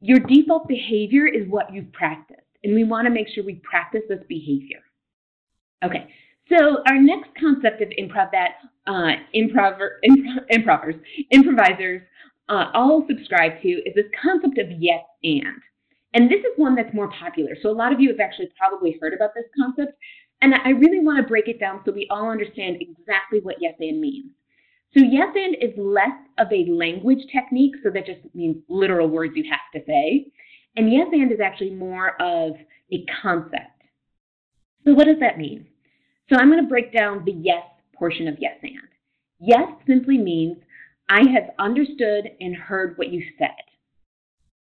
[0.00, 4.02] your default behavior is what you've practiced and we want to make sure we practice
[4.08, 4.80] this behavior.
[5.84, 6.08] Okay,
[6.48, 9.98] so our next concept of improv that uh, improver,
[10.48, 10.96] improvers,
[11.30, 12.02] improvisers
[12.48, 15.60] uh, all subscribe to is this concept of yes and.
[16.14, 17.56] And this is one that's more popular.
[17.62, 19.96] So a lot of you have actually probably heard about this concept.
[20.42, 23.74] And I really want to break it down so we all understand exactly what yes
[23.80, 24.32] and means.
[24.92, 29.32] So yes and is less of a language technique, so that just means literal words
[29.36, 30.26] you have to say.
[30.76, 32.52] And yes and is actually more of
[32.92, 33.82] a concept.
[34.84, 35.66] So what does that mean?
[36.28, 38.72] So I'm going to break down the yes portion of yes and.
[39.38, 40.58] Yes simply means
[41.08, 43.50] I have understood and heard what you said.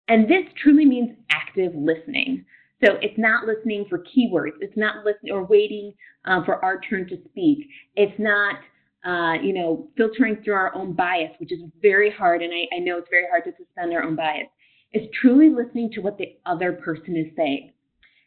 [0.09, 2.45] And this truly means active listening.
[2.85, 4.57] So it's not listening for keywords.
[4.61, 7.69] It's not listening or waiting uh, for our turn to speak.
[7.95, 8.57] It's not,
[9.05, 12.43] uh, you know, filtering through our own bias, which is very hard.
[12.43, 14.49] And I, I know it's very hard to suspend our own bias
[14.93, 17.73] is truly listening to what the other person is saying.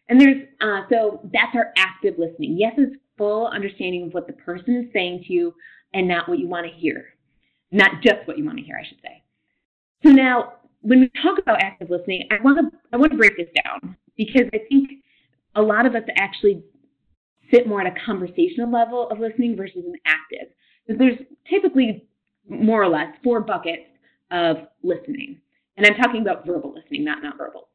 [0.09, 2.57] And there's, uh, so that's our active listening.
[2.57, 5.53] Yes is full understanding of what the person is saying to you
[5.93, 7.05] and not what you want to hear.
[7.71, 9.23] Not just what you want to hear, I should say.
[10.03, 13.35] So now, when we talk about active listening, I want to I want to break
[13.37, 14.91] this down because I think
[15.55, 16.63] a lot of us actually
[17.51, 20.53] sit more at a conversational level of listening versus an active.
[20.85, 21.17] Because there's
[21.49, 22.07] typically
[22.47, 23.83] more or less four buckets
[24.31, 25.41] of listening.
[25.77, 27.65] And I'm talking about verbal listening, not nonverbal.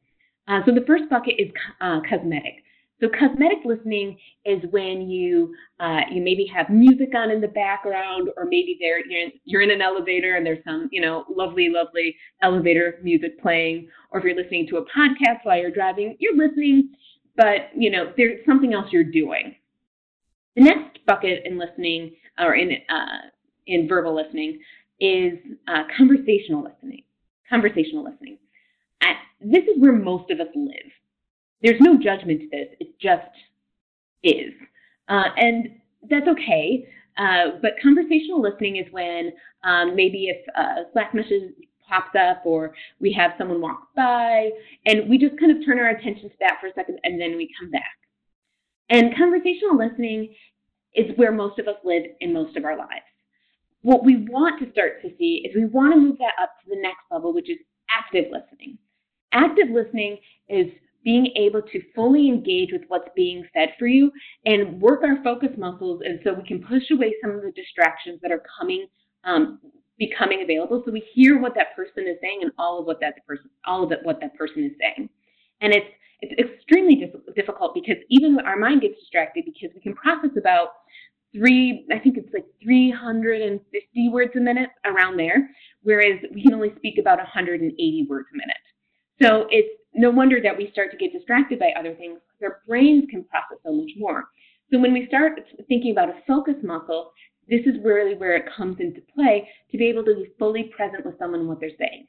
[0.47, 1.49] Uh, so the first bucket is
[1.81, 2.63] uh, cosmetic.
[2.99, 8.29] So cosmetic listening is when you uh, you maybe have music on in the background,
[8.37, 11.69] or maybe there you're in, you're in an elevator and there's some you know lovely
[11.69, 16.37] lovely elevator music playing, or if you're listening to a podcast while you're driving, you're
[16.37, 16.89] listening,
[17.35, 19.55] but you know there's something else you're doing.
[20.55, 23.29] The next bucket in listening or in uh,
[23.65, 24.59] in verbal listening
[24.99, 27.01] is uh, conversational listening
[27.51, 28.37] conversational listening.
[29.43, 30.91] This is where most of us live.
[31.63, 33.27] There's no judgment to this, it just
[34.23, 34.53] is.
[35.09, 35.69] Uh, and
[36.09, 36.87] that's okay.
[37.17, 39.31] Uh, but conversational listening is when
[39.63, 41.53] um, maybe if a Slack message
[41.87, 44.49] pops up or we have someone walk by
[44.85, 47.35] and we just kind of turn our attention to that for a second and then
[47.35, 47.97] we come back.
[48.89, 50.33] And conversational listening
[50.95, 53.10] is where most of us live in most of our lives
[53.81, 56.69] what we want to start to see is we want to move that up to
[56.69, 57.57] the next level, which is
[57.89, 58.77] active listening.
[59.33, 60.17] Active listening
[60.49, 60.67] is
[61.03, 64.11] being able to fully engage with what's being said for you
[64.45, 68.19] and work our focus muscles and so we can push away some of the distractions
[68.21, 68.85] that are coming
[69.23, 69.59] um,
[69.97, 73.15] becoming available so we hear what that person is saying and all of what that
[73.25, 75.09] person all of what that person is saying
[75.61, 75.87] and it's
[76.21, 80.69] it's extremely difficult because even our mind gets distracted because we can process about
[81.33, 85.49] three, I think it's like 350 words a minute around there,
[85.83, 88.55] whereas we can only speak about 180 words a minute.
[89.21, 93.05] So it's no wonder that we start to get distracted by other things our brains
[93.09, 94.25] can process so much more.
[94.71, 97.11] So when we start thinking about a focus muscle,
[97.47, 101.05] this is really where it comes into play to be able to be fully present
[101.05, 102.07] with someone and what they're saying.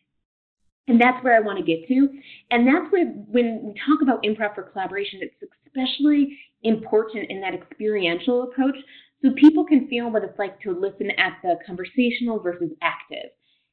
[0.89, 2.09] And that's where I want to get to.
[2.51, 7.55] And that's where, when we talk about improv for collaboration, it's especially important in that
[7.55, 8.77] experiential approach
[9.23, 13.31] so people can feel what it's like to listen at the conversational versus active.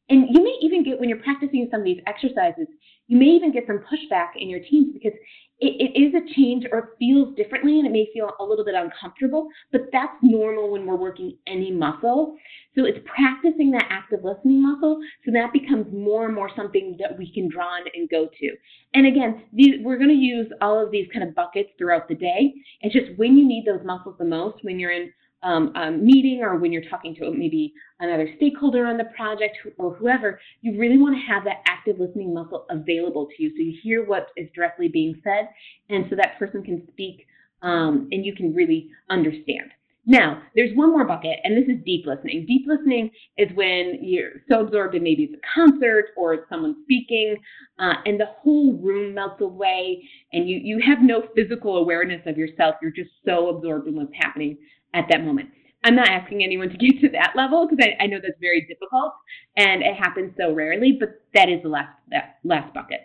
[0.10, 2.68] And you may even get, when you're practicing some of these exercises,
[3.08, 5.18] you may even get some pushback in your teams because
[5.60, 8.76] it, it is a change or feels differently and it may feel a little bit
[8.76, 12.36] uncomfortable, but that's normal when we're working any muscle.
[12.76, 17.18] So it's practicing that active listening muscle so that becomes more and more something that
[17.18, 18.56] we can draw on and go to.
[18.94, 22.16] And again, these, we're going to use all of these kind of buckets throughout the
[22.16, 22.54] day.
[22.82, 25.12] It's just when you need those muscles the most, when you're in
[25.44, 29.94] um, um, meeting or when you're talking to maybe another stakeholder on the project or
[29.96, 33.78] whoever, you really want to have that active listening muscle available to you so you
[33.82, 35.50] hear what is directly being said
[35.90, 37.26] and so that person can speak
[37.62, 39.72] um, and you can really understand.
[40.10, 42.48] Now, there's one more bucket, and this is deep listening.
[42.48, 46.78] Deep listening is when you're so absorbed in maybe it's a concert or it's someone
[46.82, 47.36] speaking,
[47.78, 52.40] uh, and the whole room melts away, and you, you have no physical awareness of
[52.40, 52.78] yourself.
[52.82, 54.58] You're just so absorbed in what's happening
[54.96, 55.50] at that moment.
[55.84, 58.66] I'm not asking anyone to get to that level because I, I, know that's very
[58.68, 59.14] difficult
[59.58, 63.02] and it happens so rarely, but that is the last, that last bucket.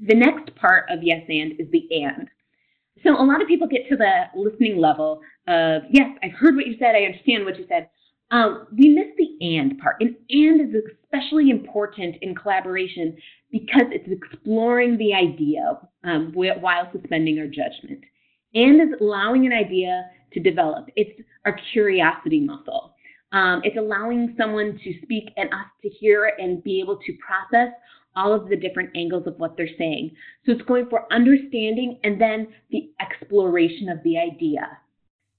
[0.00, 2.28] The next part of yes and is the and.
[3.02, 6.66] So a lot of people get to the listening level of, yes, I've heard what
[6.66, 7.88] you said, I understand what you said.
[8.30, 9.96] Um, we miss the and part.
[10.00, 13.16] And and is especially important in collaboration
[13.52, 18.02] because it's exploring the idea um, while suspending our judgment.
[18.54, 20.88] And is allowing an idea to develop.
[20.96, 22.94] It's our curiosity muscle.
[23.32, 27.72] Um, it's allowing someone to speak and us to hear and be able to process
[28.16, 30.10] all of the different angles of what they're saying.
[30.44, 34.78] So it's going for understanding and then the exploration of the idea.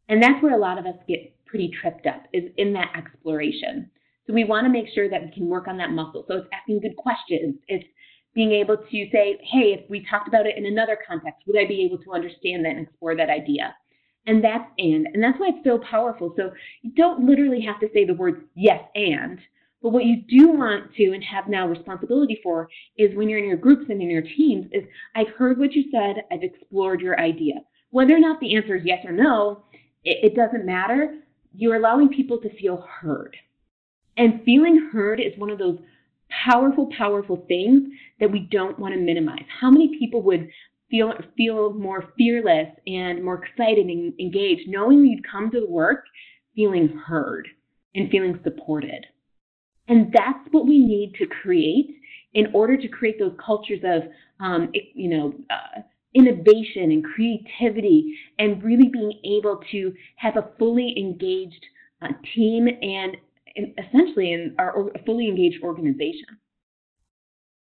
[0.09, 3.89] And that's where a lot of us get pretty tripped up is in that exploration.
[4.25, 6.25] So we want to make sure that we can work on that muscle.
[6.27, 7.55] So it's asking good questions.
[7.67, 7.85] It's
[8.35, 11.65] being able to say, hey, if we talked about it in another context, would I
[11.65, 13.75] be able to understand that and explore that idea?
[14.27, 15.07] And that's and.
[15.13, 16.33] And that's why it's so powerful.
[16.35, 19.39] So you don't literally have to say the words yes and.
[19.81, 23.47] But what you do want to and have now responsibility for is when you're in
[23.47, 24.83] your groups and in your teams is
[25.15, 27.55] I've heard what you said, I've explored your idea.
[27.91, 29.63] Whether or not the answer is yes or no,
[30.03, 31.19] it, it doesn't matter.
[31.53, 33.35] You're allowing people to feel heard.
[34.17, 35.79] And feeling heard is one of those
[36.45, 37.83] powerful, powerful things
[38.19, 39.45] that we don't want to minimize.
[39.61, 40.49] How many people would
[40.89, 46.05] feel feel more fearless and more excited and engaged, knowing you'd come to the work
[46.55, 47.47] feeling heard
[47.95, 49.05] and feeling supported.
[49.87, 51.95] And that's what we need to create
[52.33, 54.03] in order to create those cultures of,
[54.39, 55.81] um, you know, uh,
[56.13, 61.63] innovation and creativity, and really being able to have a fully engaged
[62.01, 63.17] uh, team and,
[63.77, 66.27] essentially in our fully engaged organization.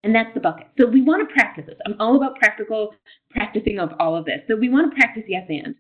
[0.03, 0.67] And that's the bucket.
[0.79, 1.79] So we want to practice this.
[1.87, 2.95] I'm all about practical
[3.31, 4.41] practicing of all of this.
[4.49, 5.75] So we want to practice yes and.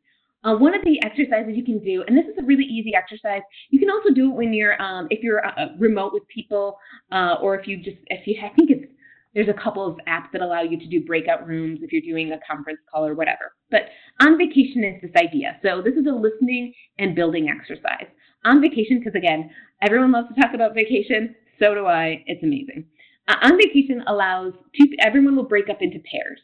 [0.44, 3.40] Uh, one of the exercises you can do, and this is a really easy exercise.
[3.70, 6.76] You can also do it when you're, um, if you're uh, remote with people,
[7.12, 8.84] uh, or if you just, if you, I think it's,
[9.34, 12.32] there's a couple of apps that allow you to do breakout rooms if you're doing
[12.32, 13.54] a conference call or whatever.
[13.70, 13.88] But
[14.20, 15.58] on vacation is this idea.
[15.62, 18.06] So this is a listening and building exercise.
[18.44, 19.50] On vacation, because again,
[19.82, 21.34] everyone loves to talk about vacation.
[21.58, 22.22] So do I.
[22.26, 22.84] It's amazing.
[23.26, 26.40] Uh, on vacation allows two, everyone will break up into pairs.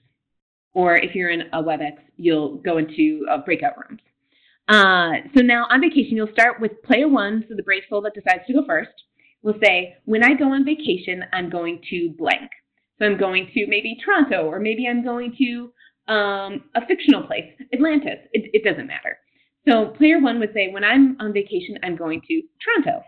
[0.73, 4.01] Or if you're in a WebEx, you'll go into uh, breakout rooms.
[4.69, 8.15] Uh, so now on vacation, you'll start with player one, so the brave soul that
[8.15, 8.93] decides to go first
[9.43, 12.51] will say, when I go on vacation, I'm going to blank.
[12.99, 15.73] So I'm going to maybe Toronto, or maybe I'm going to
[16.13, 18.19] um, a fictional place, Atlantis.
[18.33, 19.19] It, it doesn't matter.
[19.69, 23.03] So player one would say, when I'm on vacation, I'm going to Toronto.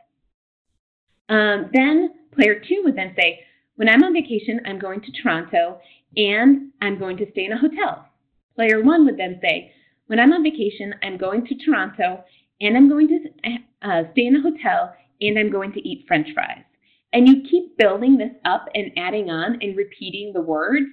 [1.28, 3.40] Um, then player two would then say,
[3.76, 5.80] when I'm on vacation, I'm going to Toronto
[6.16, 8.06] and I'm going to stay in a hotel.
[8.54, 9.72] Player one would then say,
[10.06, 12.24] When I'm on vacation, I'm going to Toronto
[12.60, 16.28] and I'm going to uh, stay in a hotel and I'm going to eat french
[16.34, 16.64] fries.
[17.12, 20.86] And you keep building this up and adding on and repeating the words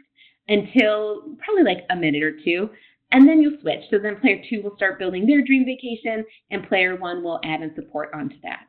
[0.47, 2.69] until probably like a minute or two.
[3.11, 3.83] And then you'll switch.
[3.89, 7.61] So then player two will start building their dream vacation and player one will add
[7.61, 8.67] and support onto that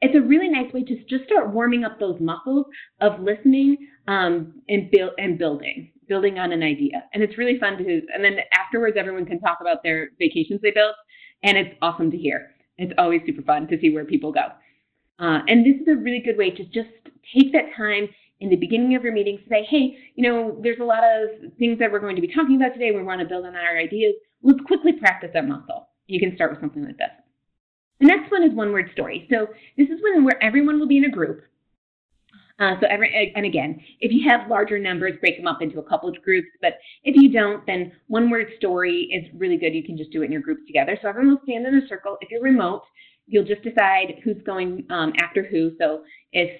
[0.00, 2.66] it's a really nice way to just start warming up those muscles
[3.00, 3.76] of listening
[4.08, 7.04] um, and build and building, building on an idea.
[7.14, 8.00] And it's really fun to.
[8.14, 10.94] And then afterwards, everyone can talk about their vacations they built,
[11.42, 12.50] and it's awesome to hear.
[12.78, 14.48] It's always super fun to see where people go.
[15.18, 16.90] Uh, and this is a really good way to just
[17.34, 18.08] take that time
[18.40, 21.30] in the beginning of your meeting to say, hey, you know, there's a lot of
[21.58, 22.90] things that we're going to be talking about today.
[22.92, 24.14] We want to build on our ideas.
[24.42, 25.88] Let's quickly practice that muscle.
[26.06, 27.08] You can start with something like this.
[28.00, 29.26] The next one is one word story.
[29.30, 31.44] So this is when where everyone will be in a group.
[32.58, 35.82] Uh, so every and again, if you have larger numbers, break them up into a
[35.82, 36.48] couple of groups.
[36.62, 36.74] But
[37.04, 39.74] if you don't, then one word story is really good.
[39.74, 40.98] You can just do it in your groups together.
[41.02, 42.16] So everyone will stand in a circle.
[42.22, 42.82] If you're remote,
[43.26, 45.72] you'll just decide who's going um, after who.
[45.78, 46.50] So if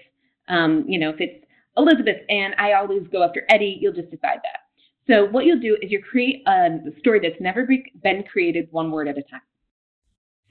[0.48, 1.44] um, you know if it's
[1.78, 4.60] Elizabeth and I always go after Eddie, you'll just decide that.
[5.06, 7.66] So what you'll do is you create a story that's never
[8.02, 9.40] been created one word at a time.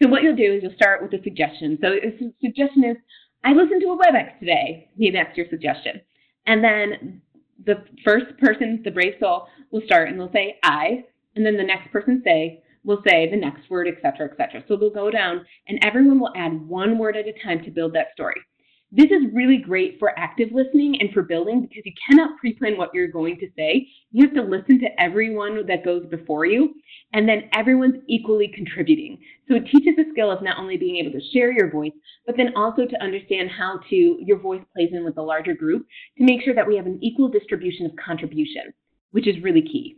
[0.01, 1.77] So what you'll do is you'll start with a suggestion.
[1.81, 2.97] So a suggestion is,
[3.43, 4.89] I listened to a WebEx today.
[4.97, 6.01] Maybe that's your suggestion.
[6.47, 7.21] And then
[7.65, 11.63] the first person, the brave soul, will start and they'll say I, and then the
[11.63, 14.63] next person say will say the next word, et cetera, et cetera.
[14.67, 17.93] So they'll go down and everyone will add one word at a time to build
[17.93, 18.35] that story.
[18.91, 22.91] This is really great for active listening and for building because you cannot pre-plan what
[22.93, 23.88] you're going to say.
[24.11, 26.75] You have to listen to everyone that goes before you,
[27.11, 29.17] and then everyone's equally contributing.
[29.49, 31.91] So it teaches the skill of not only being able to share your voice,
[32.25, 35.86] but then also to understand how to your voice plays in with the larger group
[36.17, 38.73] to make sure that we have an equal distribution of contribution,
[39.11, 39.97] which is really key.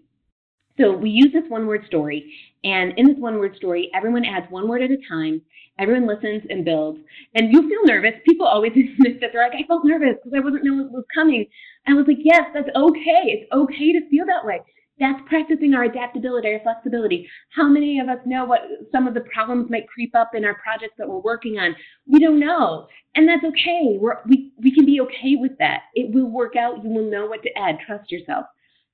[0.80, 2.34] So we use this one word story,
[2.64, 5.42] and in this one word story, everyone adds one word at a time.
[5.80, 7.00] Everyone listens and builds.
[7.36, 8.20] And you feel nervous.
[8.26, 11.06] People always admit that they're like, I felt nervous because I wasn't knowing what was
[11.14, 11.46] coming.
[11.86, 13.24] And I was like, yes, that's okay.
[13.26, 14.62] It's okay to feel that way.
[15.00, 17.30] That's practicing our adaptability, our flexibility.
[17.50, 18.62] How many of us know what
[18.92, 21.76] some of the problems might creep up in our projects that we're working on?
[22.08, 22.88] We don't know.
[23.14, 23.98] And that's okay.
[24.00, 25.84] We're, we, we can be okay with that.
[25.94, 26.84] It will work out.
[26.84, 27.78] You will know what to add.
[27.86, 28.46] Trust yourself.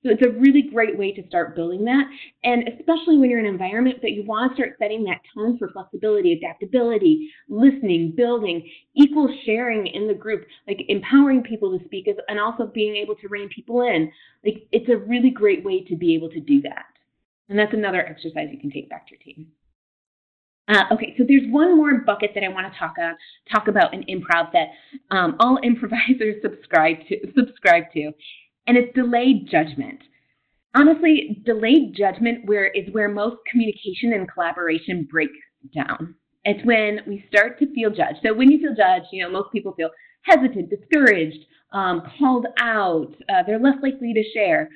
[0.04, 2.04] So it's a really great way to start building that.
[2.43, 5.58] And especially when you're in an environment that you want to start setting that tone
[5.58, 12.10] for flexibility, adaptability, listening, building, equal sharing in the group, like empowering people to speak
[12.28, 14.12] and also being able to rein people in.
[14.43, 16.86] Like it's a really great way to be able to do that.
[17.47, 19.47] And that's another exercise you can take back to your team.
[20.70, 23.12] Uh, okay, so there's one more bucket that I want to talk, uh,
[23.51, 24.70] talk about in improv that
[25.12, 28.12] um, all improvisers subscribe to, subscribe to,
[28.68, 29.99] and it's delayed judgment.
[30.76, 35.38] Honestly, delayed judgment where is where most communication and collaboration breaks
[35.74, 36.16] down.
[36.45, 38.20] It's when we start to feel judged.
[38.24, 39.89] So when you feel judged, you know, most people feel
[40.24, 43.14] hesitant, discouraged, um, called out.
[43.30, 44.70] Uh, they're less likely to share.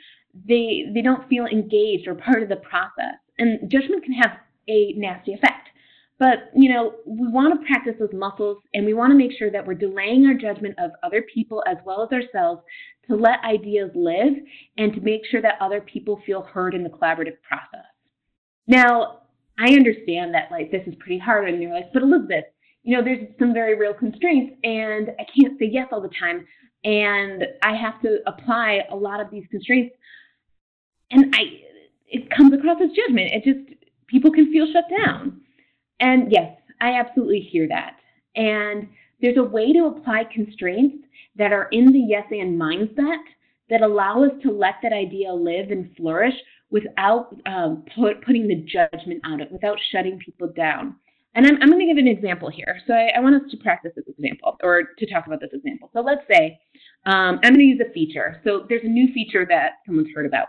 [0.47, 3.15] They they don't feel engaged or part of the process.
[3.39, 4.31] And judgment can have
[4.67, 5.69] a nasty effect.
[6.20, 9.51] But, you know, we want to practice those muscles and we want to make sure
[9.51, 12.61] that we're delaying our judgment of other people as well as ourselves
[13.07, 14.34] to let ideas live
[14.78, 17.86] and to make sure that other people feel heard in the collaborative process.
[18.65, 19.22] Now,
[19.59, 22.45] I understand that like this is pretty hard and you're like, but Elizabeth,
[22.84, 26.45] you know, there's some very real constraints and I can't say yes all the time
[26.84, 29.95] and I have to apply a lot of these constraints.
[31.11, 31.61] And I
[32.09, 33.32] it comes across as judgment.
[33.34, 35.41] It just people can feel shut down.
[36.00, 37.98] And yes, I absolutely hear that.
[38.36, 38.88] And
[39.22, 43.18] there's a way to apply constraints that are in the yes and mindset
[43.70, 46.34] that allow us to let that idea live and flourish
[46.70, 50.95] without um, put, putting the judgment on it, without shutting people down.
[51.36, 52.80] And I'm, I'm going to give an example here.
[52.88, 55.89] So I, I, want us to practice this example or to talk about this example.
[55.93, 56.60] So let's say
[57.06, 58.41] um, I'm going to use a feature.
[58.43, 60.48] So there's a new feature that someone's heard about.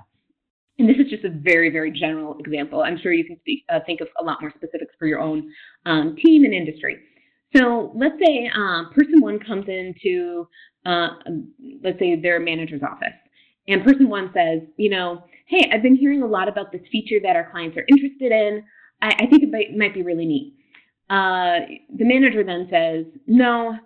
[0.79, 2.83] And this is just a very, very general example.
[2.83, 5.51] I'm sure you can speak, uh, think of a lot more specifics for your own
[5.87, 6.99] um, team and industry.
[7.57, 10.47] So let's say um, person one comes into,
[10.87, 11.09] uh,
[11.83, 13.15] let's say their manager's office,
[13.67, 17.17] and person one says, you know, hey, I've been hearing a lot about this feature
[17.23, 18.63] that our clients are interested in.
[19.01, 20.55] I, I think it might, might, be really neat.
[21.09, 21.61] Uh,
[21.97, 23.77] the manager then says, no,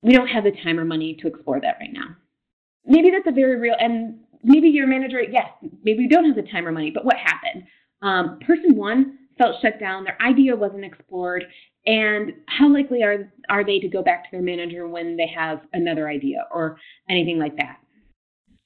[0.00, 2.16] we don't have the time or money to explore that right now.
[2.86, 5.48] Maybe that's a very real, and maybe your manager, yes,
[5.84, 7.64] maybe you don't have the time or money, but what happened?
[8.02, 11.44] Um, person one felt shut down, their idea wasn't explored,
[11.86, 15.60] and how likely are are they to go back to their manager when they have
[15.72, 16.76] another idea or
[17.08, 17.78] anything like that?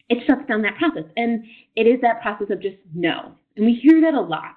[0.09, 3.74] It shuts down that process, and it is that process of just no, and we
[3.74, 4.57] hear that a lot.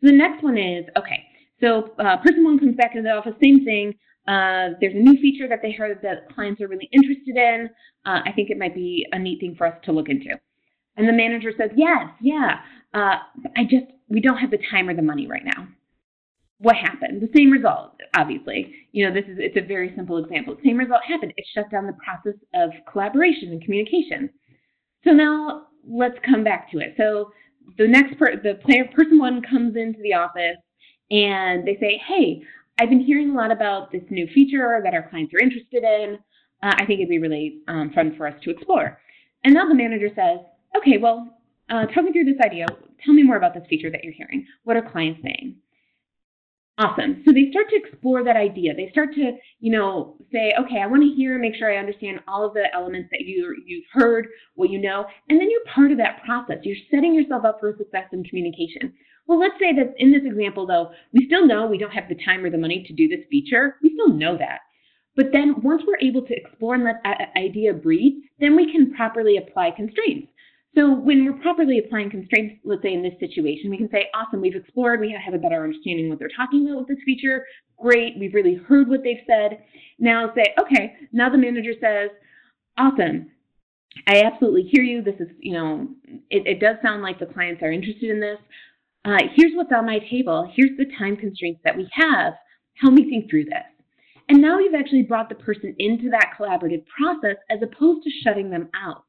[0.00, 1.24] So the next one is okay.
[1.60, 3.94] So uh, person one comes back into the office, same thing.
[4.26, 7.68] Uh, there's a new feature that they heard that clients are really interested in.
[8.04, 10.38] Uh, I think it might be a neat thing for us to look into.
[10.96, 12.60] And the manager says, yes, yeah,
[12.94, 13.16] uh,
[13.56, 15.68] I just, we don't have the time or the money right now.
[16.58, 17.22] What happened?
[17.22, 18.74] The same result, obviously.
[18.92, 20.56] You know, this is, it's a very simple example.
[20.64, 21.32] Same result happened.
[21.36, 24.30] It shut down the process of collaboration and communication.
[25.04, 26.94] So now let's come back to it.
[26.96, 27.32] So
[27.78, 30.58] the next per, the player, person one comes into the office
[31.10, 32.42] and they say, hey,
[32.78, 36.18] I've been hearing a lot about this new feature that our clients are interested in.
[36.62, 39.00] Uh, I think it'd be really um, fun for us to explore.
[39.44, 40.38] And now the manager says,
[40.76, 41.38] okay, well,
[41.70, 42.66] uh, talk me through this idea.
[43.04, 44.46] Tell me more about this feature that you're hearing.
[44.64, 45.56] What are clients saying?
[46.78, 47.22] Awesome.
[47.26, 48.74] So they start to explore that idea.
[48.74, 51.76] They start to, you know, say, okay, I want to hear and make sure I
[51.76, 55.64] understand all of the elements that you you've heard, what you know, and then you're
[55.74, 56.58] part of that process.
[56.62, 58.94] You're setting yourself up for success in communication.
[59.26, 62.18] Well, let's say that in this example, though, we still know we don't have the
[62.24, 63.76] time or the money to do this feature.
[63.82, 64.60] We still know that.
[65.14, 68.94] But then once we're able to explore and let that idea breathe, then we can
[68.94, 70.31] properly apply constraints.
[70.74, 74.40] So when we're properly applying constraints, let's say in this situation, we can say, awesome,
[74.40, 77.44] we've explored, we have a better understanding what they're talking about with this feature.
[77.78, 79.62] Great, we've really heard what they've said.
[79.98, 82.10] Now say, okay, now the manager says,
[82.78, 83.30] awesome,
[84.06, 85.02] I absolutely hear you.
[85.02, 85.88] This is, you know,
[86.30, 88.38] it, it does sound like the clients are interested in this.
[89.04, 90.50] Uh, here's what's on my table.
[90.54, 92.34] Here's the time constraints that we have.
[92.74, 93.64] Help me think through this.
[94.28, 98.48] And now you've actually brought the person into that collaborative process as opposed to shutting
[98.48, 99.04] them out.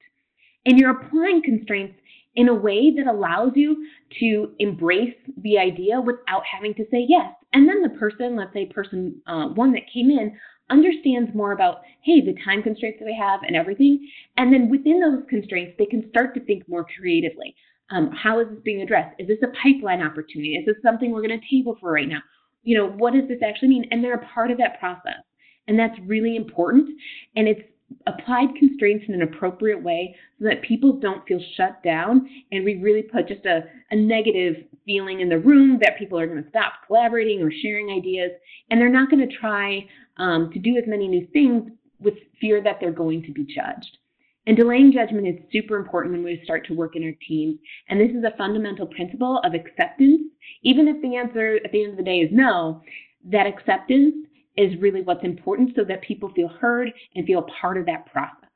[0.65, 1.95] And you're applying constraints
[2.35, 3.85] in a way that allows you
[4.19, 7.31] to embrace the idea without having to say yes.
[7.53, 10.35] And then the person, let's say person uh, one that came in,
[10.69, 14.09] understands more about, hey, the time constraints that they have and everything.
[14.37, 17.55] And then within those constraints, they can start to think more creatively.
[17.91, 19.15] Um, how is this being addressed?
[19.19, 20.55] Is this a pipeline opportunity?
[20.55, 22.21] Is this something we're going to table for right now?
[22.63, 23.85] You know, what does this actually mean?
[23.91, 25.21] And they're a part of that process.
[25.67, 26.89] And that's really important.
[27.35, 27.61] And it's
[28.07, 32.75] applied constraints in an appropriate way so that people don't feel shut down and we
[32.75, 33.61] really put just a,
[33.91, 34.55] a negative
[34.85, 38.31] feeling in the room that people are going to stop collaborating or sharing ideas
[38.69, 39.85] and they're not going to try
[40.17, 43.97] um, to do as many new things with fear that they're going to be judged.
[44.45, 47.57] And delaying judgment is super important when we start to work in our teams.
[47.87, 50.21] And this is a fundamental principle of acceptance.
[50.63, 52.81] Even if the answer at the end of the day is no,
[53.25, 54.15] that acceptance
[54.57, 58.49] is really what's important so that people feel heard and feel part of that process.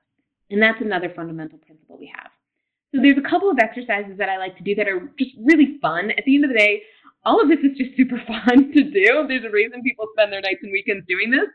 [0.50, 2.32] And that's another fundamental principle we have.
[2.94, 5.78] So there's a couple of exercises that I like to do that are just really
[5.82, 6.12] fun.
[6.12, 6.82] At the end of the day,
[7.26, 9.26] all of this is just super fun to do.
[9.28, 11.50] There's a reason people spend their nights and weekends doing this.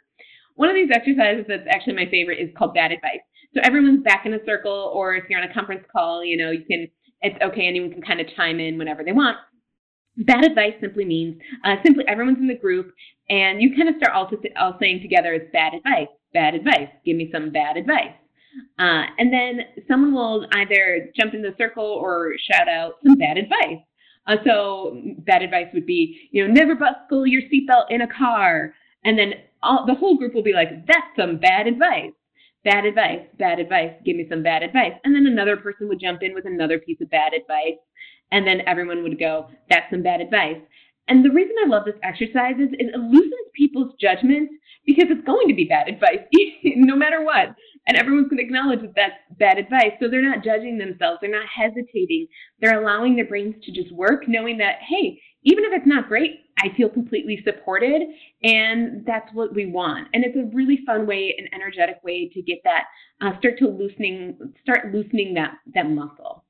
[0.55, 3.25] One of these exercises that's actually my favorite is called bad advice.
[3.55, 6.51] So everyone's back in a circle, or if you're on a conference call, you know,
[6.51, 6.89] you can,
[7.23, 9.37] it's okay, anyone can kind of chime in whenever they want.
[10.17, 12.93] Bad advice simply means uh, simply everyone's in the group
[13.31, 16.89] and you kind of start all, to, all saying together it's bad advice, bad advice,
[17.05, 18.13] give me some bad advice.
[18.79, 23.39] Uh, and then someone will either jump in the circle or shout out some bad
[23.39, 23.81] advice.
[24.27, 28.75] Uh, so bad advice would be, you know, never buckle your seatbelt in a car.
[29.05, 29.33] And then
[29.63, 32.13] all, the whole group will be like, that's some bad advice.
[32.65, 34.93] Bad advice, bad advice, give me some bad advice.
[35.03, 37.79] And then another person would jump in with another piece of bad advice.
[38.33, 40.57] And then everyone would go, that's some bad advice.
[41.09, 44.51] And the reason I love this exercise is it loosens people's judgment
[44.87, 46.21] because it's going to be bad advice,
[46.65, 47.55] no matter what.
[47.87, 49.93] And everyone's going to acknowledge that that's bad advice.
[50.01, 51.19] So they're not judging themselves.
[51.21, 52.29] They're not hesitating.
[52.61, 56.41] They're allowing their brains to just work, knowing that, hey, even if it's not great,
[56.59, 58.03] I feel completely supported.
[58.45, 60.09] And that's what we want.
[60.15, 62.85] And it's a really fun way, an energetic way to get that,
[63.21, 66.42] uh, start to loosening, start loosening that, that muscle.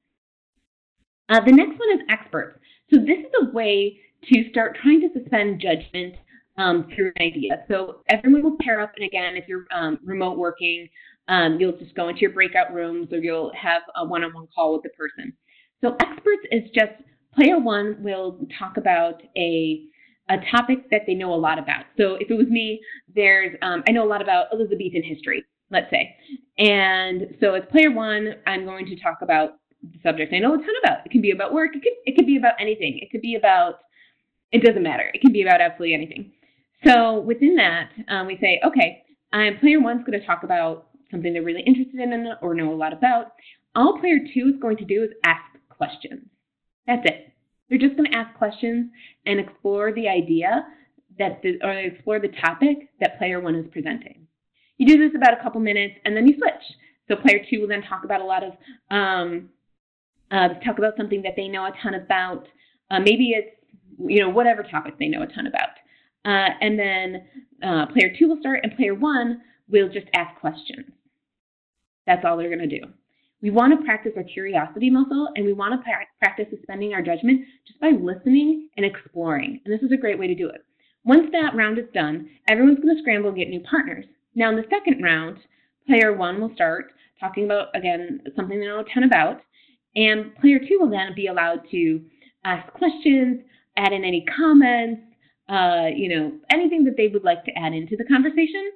[1.33, 2.59] Uh, the next one is experts.
[2.93, 3.99] So this is a way
[4.31, 6.17] to start trying to suspend judgment
[6.59, 7.65] um, through an idea.
[7.69, 10.87] So everyone will pair up, and again, if you're um, remote working,
[11.29, 14.83] um, you'll just go into your breakout rooms or you'll have a one-on-one call with
[14.83, 15.33] the person.
[15.81, 16.93] So experts is just
[17.35, 19.87] player one will talk about a
[20.29, 21.85] a topic that they know a lot about.
[21.97, 22.81] So if it was me,
[23.15, 26.15] there's um, I know a lot about Elizabethan history, let's say,
[26.59, 30.59] and so as player one, I'm going to talk about the subject I know a
[30.59, 31.05] ton about.
[31.05, 31.75] It can be about work.
[31.75, 32.99] It could it could be about anything.
[33.03, 33.81] It could be about
[34.53, 35.11] it doesn't matter.
[35.15, 36.33] It can be about absolutely anything.
[36.87, 39.03] So within that, um, we say, okay,
[39.33, 42.75] um, player one's going to talk about something they're really interested in or know a
[42.75, 43.33] lot about.
[43.75, 46.27] All player two is going to do is ask questions.
[46.87, 47.33] That's it.
[47.69, 48.91] They're just going to ask questions
[49.25, 50.67] and explore the idea
[51.19, 54.27] that the, or explore the topic that player one is presenting.
[54.77, 56.77] You do this about a couple minutes and then you switch.
[57.09, 58.53] So player two will then talk about a lot of
[58.91, 59.49] um,
[60.33, 62.49] uh, talk about something that they know a ton about.
[62.91, 63.55] Uh, maybe it's
[64.07, 65.71] you know, whatever topic they know a ton about.
[66.25, 67.25] Uh, and then
[67.63, 70.87] uh, player two will start, and player one will just ask questions.
[72.07, 72.87] That's all they're going to do.
[73.41, 77.03] We want to practice our curiosity muscle, and we want to pra- practice suspending our
[77.03, 79.61] judgment just by listening and exploring.
[79.65, 80.65] And this is a great way to do it.
[81.05, 84.05] Once that round is done, everyone's going to scramble and get new partners.
[84.37, 85.39] Now, in the second round,
[85.87, 89.41] player one will start talking about, again, something they know a ton about,
[89.97, 92.03] and player two will then be allowed to
[92.45, 93.41] ask questions,
[93.77, 95.03] add in any comments,
[95.49, 98.71] uh, you know, anything that they would like to add into the conversation.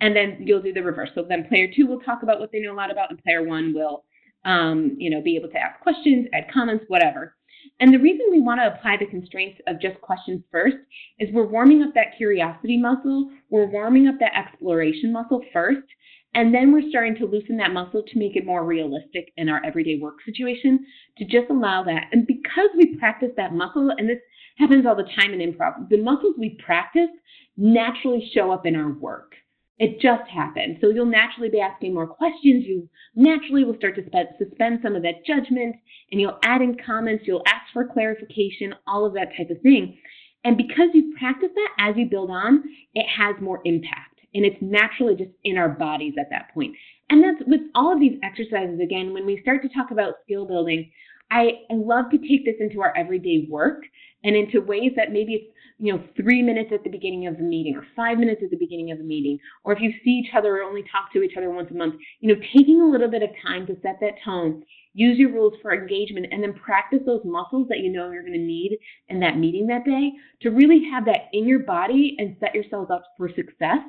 [0.00, 1.10] And then you'll do the reverse.
[1.14, 3.46] So then player two will talk about what they know a lot about, and player
[3.46, 4.04] one will,
[4.44, 7.36] um, you know, be able to ask questions, add comments, whatever.
[7.78, 10.76] And the reason we want to apply the constraints of just questions first
[11.20, 15.86] is we're warming up that curiosity muscle, we're warming up that exploration muscle first,
[16.34, 19.60] and then we're starting to loosen that muscle to make it more realistic in our
[19.64, 20.84] everyday work situation
[21.18, 22.04] to just allow that.
[22.12, 24.18] And because we practice that muscle, and this
[24.56, 27.10] happens all the time in improv, the muscles we practice
[27.56, 29.34] naturally show up in our work.
[29.78, 30.78] It just happens.
[30.80, 32.64] So you'll naturally be asking more questions.
[32.66, 34.04] You naturally will start to
[34.38, 35.76] suspend some of that judgment
[36.10, 37.24] and you'll add in comments.
[37.26, 39.98] You'll ask for clarification, all of that type of thing.
[40.44, 42.62] And because you practice that as you build on,
[42.94, 44.11] it has more impact.
[44.34, 46.74] And it's naturally just in our bodies at that point.
[47.10, 50.46] And that's with all of these exercises, again, when we start to talk about skill
[50.46, 50.90] building,
[51.30, 53.82] I, I love to take this into our everyday work
[54.24, 55.52] and into ways that maybe it's
[55.82, 58.56] you know, three minutes at the beginning of the meeting or five minutes at the
[58.56, 61.36] beginning of the meeting, or if you see each other or only talk to each
[61.36, 64.14] other once a month, you know, taking a little bit of time to set that
[64.24, 64.62] tone,
[64.94, 68.32] use your rules for engagement, and then practice those muscles that you know you're going
[68.32, 68.78] to need
[69.08, 72.88] in that meeting that day to really have that in your body and set yourselves
[72.88, 73.80] up for success.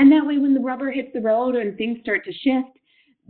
[0.00, 2.78] And that way, when the rubber hits the road and things start to shift,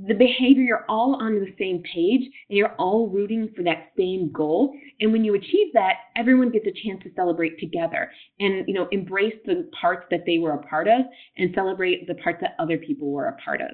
[0.06, 4.30] the behavior, you're all on the same page and you're all rooting for that same
[4.30, 4.72] goal.
[5.00, 8.86] And when you achieve that, everyone gets a chance to celebrate together and, you know,
[8.92, 11.00] embrace the parts that they were a part of
[11.36, 13.70] and celebrate the parts that other people were a part of.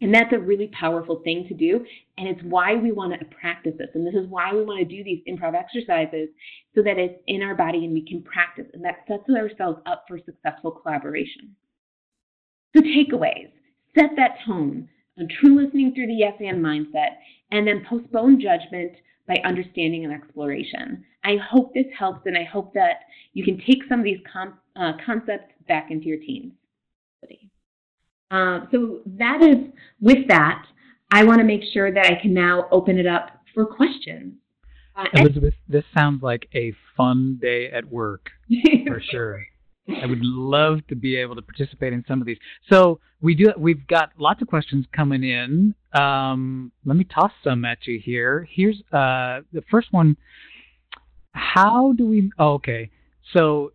[0.00, 1.86] And that's a really powerful thing to do.
[2.18, 3.90] And it's why we want to practice this.
[3.94, 6.28] And this is why we want to do these improv exercises
[6.74, 8.66] so that it's in our body and we can practice.
[8.74, 11.54] And that sets ourselves up for successful collaboration.
[12.74, 13.50] So, takeaways
[13.94, 17.16] set that tone and true listening through the yes and mindset,
[17.50, 18.92] and then postpone judgment
[19.26, 21.04] by understanding and exploration.
[21.24, 23.00] I hope this helps, and I hope that
[23.34, 26.52] you can take some of these com- uh, concepts back into your teams.
[28.30, 29.56] Uh, so that is
[30.00, 30.64] with that.
[31.12, 34.34] I want to make sure that I can now open it up for questions.
[34.94, 38.30] Uh, Elizabeth, this sounds like a fun day at work
[38.86, 39.44] for sure.
[39.88, 42.38] I would love to be able to participate in some of these.
[42.68, 43.52] So we do.
[43.56, 45.74] We've got lots of questions coming in.
[45.92, 48.46] Um, let me toss some at you here.
[48.50, 50.16] Here's uh, the first one.
[51.32, 52.30] How do we?
[52.38, 52.90] Oh, okay.
[53.32, 53.72] So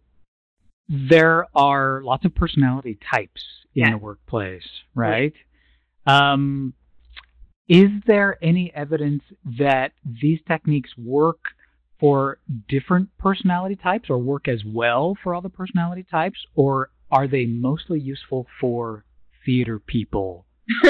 [0.88, 3.44] there are lots of personality types
[3.74, 5.34] in the workplace, right?
[6.06, 6.74] Um,
[7.68, 9.24] is there any evidence
[9.58, 11.40] that these techniques work
[12.00, 17.28] for different personality types or work as well for all the personality types, or are
[17.28, 19.06] they mostly useful for
[19.46, 20.46] theater people?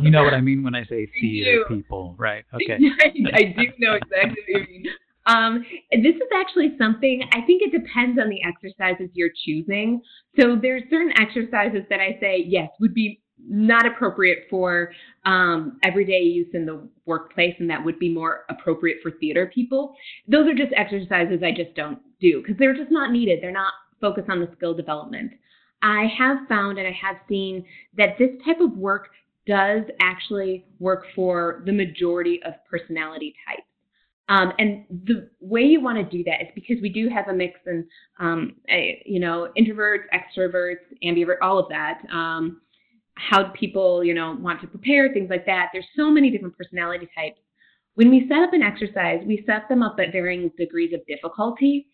[0.00, 2.44] you know what I mean when I say theater people, right?
[2.54, 2.78] Okay.
[3.00, 4.86] I, I do know exactly what you mean.
[5.26, 10.00] Um, this is actually something I think it depends on the exercises you're choosing.
[10.38, 14.92] So there's certain exercises that I say yes would be not appropriate for
[15.24, 19.94] um, everyday use in the workplace, and that would be more appropriate for theater people.
[20.28, 23.40] Those are just exercises I just don't do because they're just not needed.
[23.42, 25.32] They're not focused on the skill development.
[25.82, 27.64] I have found and I have seen
[27.96, 29.08] that this type of work
[29.46, 33.62] does actually work for the majority of personality types.
[34.28, 37.32] Um, and the way you want to do that is because we do have a
[37.32, 37.84] mix and
[38.18, 38.56] um,
[39.04, 42.00] you know, introverts, extroverts, ambivert, all of that.
[42.12, 42.60] Um,
[43.16, 45.70] how people, you know, want to prepare, things like that.
[45.72, 47.40] There's so many different personality types.
[47.94, 51.88] When we set up an exercise, we set them up at varying degrees of difficulty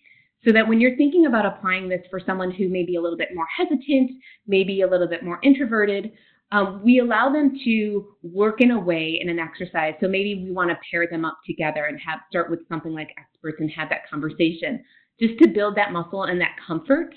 [0.44, 3.16] so that when you're thinking about applying this for someone who may be a little
[3.16, 4.10] bit more hesitant,
[4.46, 6.12] maybe a little bit more introverted,
[6.50, 9.94] um, we allow them to work in a way in an exercise.
[10.00, 13.08] So maybe we want to pair them up together and have start with something like
[13.16, 14.84] experts and have that conversation
[15.20, 17.14] just to build that muscle and that comfort.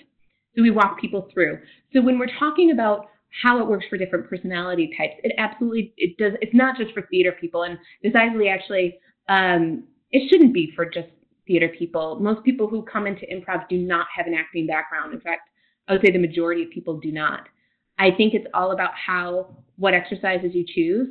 [0.55, 1.59] So we walk people through.
[1.91, 3.07] So when we're talking about
[3.41, 5.15] how it works for different personality types.
[5.23, 6.33] It absolutely it does.
[6.41, 11.07] It's not just for theater people, and decidedly actually um, it shouldn't be for just
[11.47, 12.19] theater people.
[12.19, 15.13] Most people who come into improv do not have an acting background.
[15.13, 15.49] In fact,
[15.87, 17.47] I would say the majority of people do not.
[17.99, 21.09] I think it's all about how what exercises you choose,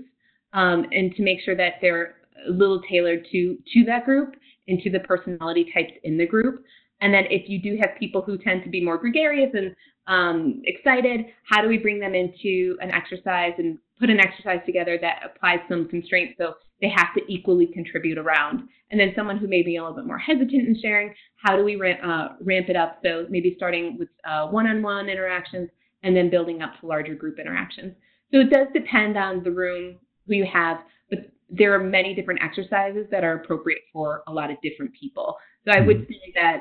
[0.52, 2.16] um, and to make sure that they're
[2.48, 4.34] a little tailored to to that group
[4.68, 6.64] and to the personality types in the group.
[7.04, 9.74] And then if you do have people who tend to be more gregarious and
[10.06, 11.26] um, excited.
[11.48, 15.60] How do we bring them into an exercise and put an exercise together that applies
[15.68, 18.68] some constraints so they have to equally contribute around?
[18.90, 21.64] And then someone who may be a little bit more hesitant in sharing, how do
[21.64, 22.98] we ramp, uh, ramp it up?
[23.02, 25.70] So maybe starting with uh, one-on-one interactions
[26.02, 27.94] and then building up to larger group interactions.
[28.32, 29.96] So it does depend on the room
[30.26, 30.78] who you have,
[31.08, 35.36] but there are many different exercises that are appropriate for a lot of different people.
[35.64, 36.12] So I would mm-hmm.
[36.12, 36.60] say that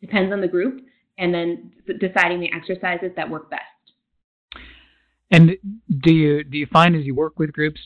[0.00, 0.80] depends on the group
[1.18, 3.62] and then deciding the exercises that work best.
[5.30, 5.56] And
[6.02, 7.80] do you do you find as you work with groups,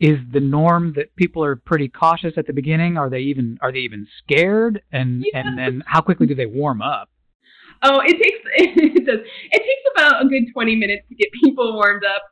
[0.00, 2.96] is the norm that people are pretty cautious at the beginning?
[2.96, 4.82] Are they even are they even scared?
[4.90, 5.40] And yeah.
[5.40, 7.10] and then how quickly do they warm up?
[7.82, 9.20] Oh, it takes it does
[9.50, 12.22] it takes about a good twenty minutes to get people warmed up.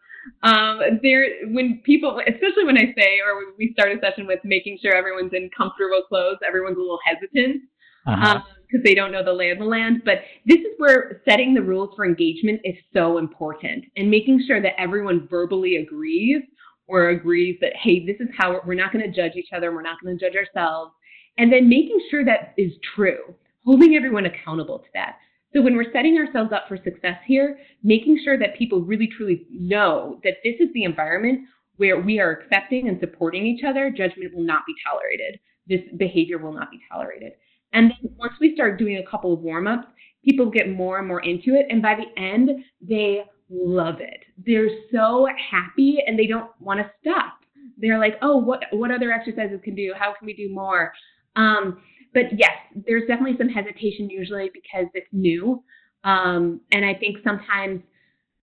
[0.42, 4.78] Um, there when people, especially when I say or we start a session with making
[4.82, 7.62] sure everyone's in comfortable clothes, everyone's a little hesitant
[8.04, 8.36] because uh-huh.
[8.36, 10.02] um, they don't know the lay of the land.
[10.04, 14.60] But this is where setting the rules for engagement is so important, and making sure
[14.62, 16.42] that everyone verbally agrees
[16.88, 19.82] or agrees that, hey, this is how we're not going to judge each other, we're
[19.82, 20.92] not going to judge ourselves.
[21.38, 23.34] And then making sure that is true,
[23.64, 25.16] holding everyone accountable to that.
[25.54, 29.46] So when we're setting ourselves up for success here, making sure that people really truly
[29.50, 31.40] know that this is the environment
[31.76, 35.40] where we are accepting and supporting each other, judgment will not be tolerated.
[35.66, 37.32] This behavior will not be tolerated.
[37.72, 39.86] And then once we start doing a couple of warm ups,
[40.24, 41.66] people get more and more into it.
[41.70, 42.50] And by the end,
[42.80, 44.20] they love it.
[44.46, 47.38] They're so happy and they don't want to stop.
[47.78, 49.94] They're like, oh, what what other exercises can do?
[49.98, 50.92] How can we do more?
[51.36, 51.80] Um,
[52.12, 52.52] but yes,
[52.86, 55.62] there's definitely some hesitation usually because it's new.
[56.04, 57.82] Um, and I think sometimes,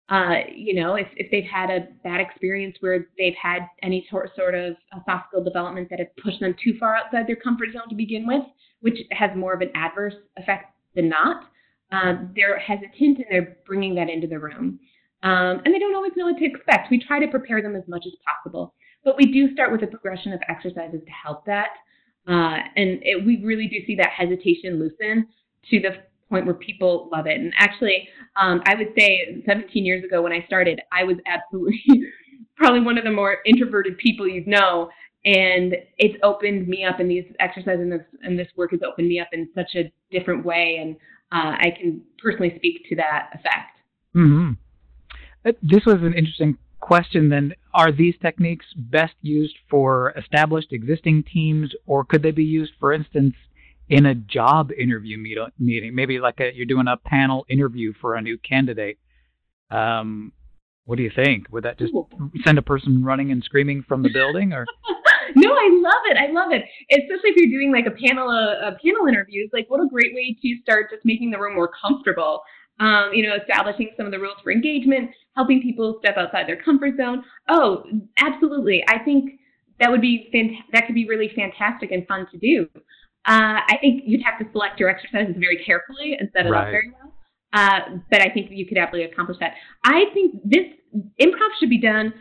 [0.09, 4.29] uh, you know, if, if they've had a bad experience where they've had any sort
[4.35, 4.75] sort of
[5.05, 8.27] soft skill development that has pushed them too far outside their comfort zone to begin
[8.27, 8.43] with,
[8.81, 11.45] which has more of an adverse effect than not,
[11.91, 14.79] uh, they're hesitant and they're bringing that into the room.
[15.23, 16.91] Um, and they don't always know what to expect.
[16.91, 18.73] We try to prepare them as much as possible,
[19.05, 21.69] but we do start with a progression of exercises to help that.
[22.27, 25.27] Uh, and it, we really do see that hesitation loosen
[25.69, 25.89] to the
[26.29, 27.39] point where people love it.
[27.39, 28.07] And actually,
[28.41, 31.81] um, I would say 17 years ago when I started, I was absolutely
[32.55, 34.89] probably one of the more introverted people you'd know.
[35.25, 39.07] And it's opened me up, and these exercises and this, and this work has opened
[39.07, 40.79] me up in such a different way.
[40.81, 40.97] And
[41.31, 43.79] uh, I can personally speak to that effect.
[44.15, 44.51] Mm-hmm.
[45.45, 47.53] Uh, this was an interesting question then.
[47.73, 52.91] Are these techniques best used for established existing teams, or could they be used, for
[52.93, 53.35] instance,
[53.89, 55.95] in a job interview meet- meeting?
[55.95, 58.97] Maybe like a, you're doing a panel interview for a new candidate.
[59.69, 60.31] Um,
[60.85, 61.47] what do you think?
[61.51, 61.93] Would that just
[62.43, 64.65] send a person running and screaming from the building, or?
[65.35, 66.17] no, I love it.
[66.17, 69.49] I love it, especially if you're doing like a panel, uh, a panel interviews.
[69.53, 72.41] Like, what a great way to start just making the room more comfortable
[72.79, 76.61] um, you know, establishing some of the rules for engagement, helping people step outside their
[76.61, 77.23] comfort zone.
[77.49, 77.83] Oh,
[78.17, 78.83] absolutely.
[78.87, 79.39] I think
[79.79, 82.67] that would be fant- that could be really fantastic and fun to do.
[83.25, 86.65] Uh, I think you'd have to select your exercises very carefully and set it right.
[86.65, 87.13] up very well.
[87.53, 89.53] Uh, but I think you could absolutely accomplish that.
[89.83, 90.65] I think this
[91.21, 92.13] improv should be done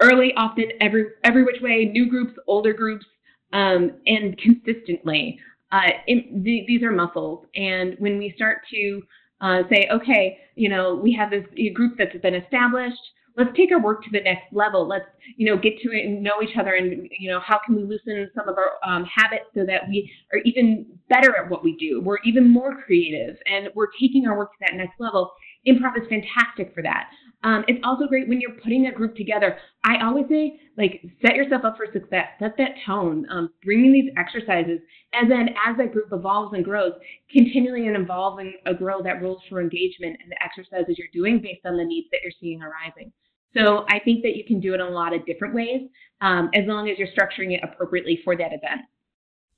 [0.00, 3.04] early, often, every every which way, new groups, older groups,
[3.52, 5.38] um, and consistently.
[5.70, 9.02] Uh, in, th- these are muscles, and when we start to
[9.42, 11.44] uh, say, okay, you know, we have this
[11.74, 12.96] group that's been established.
[13.38, 14.88] Let's take our work to the next level.
[14.88, 15.04] Let's,
[15.36, 15.88] you know, get to
[16.20, 19.44] know each other, and you know, how can we loosen some of our um, habits
[19.54, 22.00] so that we are even better at what we do?
[22.00, 25.30] We're even more creative, and we're taking our work to that next level.
[25.66, 27.10] Improv is fantastic for that.
[27.44, 29.58] Um, it's also great when you're putting a group together.
[29.84, 32.26] I always say, like, set yourself up for success.
[32.40, 33.24] Set that tone.
[33.30, 34.80] Um, bringing these exercises,
[35.12, 36.92] and then as that group evolves and grows,
[37.30, 41.64] continually and evolving a grow that rules for engagement and the exercises you're doing based
[41.64, 43.12] on the needs that you're seeing arising.
[43.56, 45.82] So I think that you can do it in a lot of different ways,
[46.20, 48.82] um, as long as you're structuring it appropriately for that event.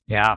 [0.07, 0.37] Yeah,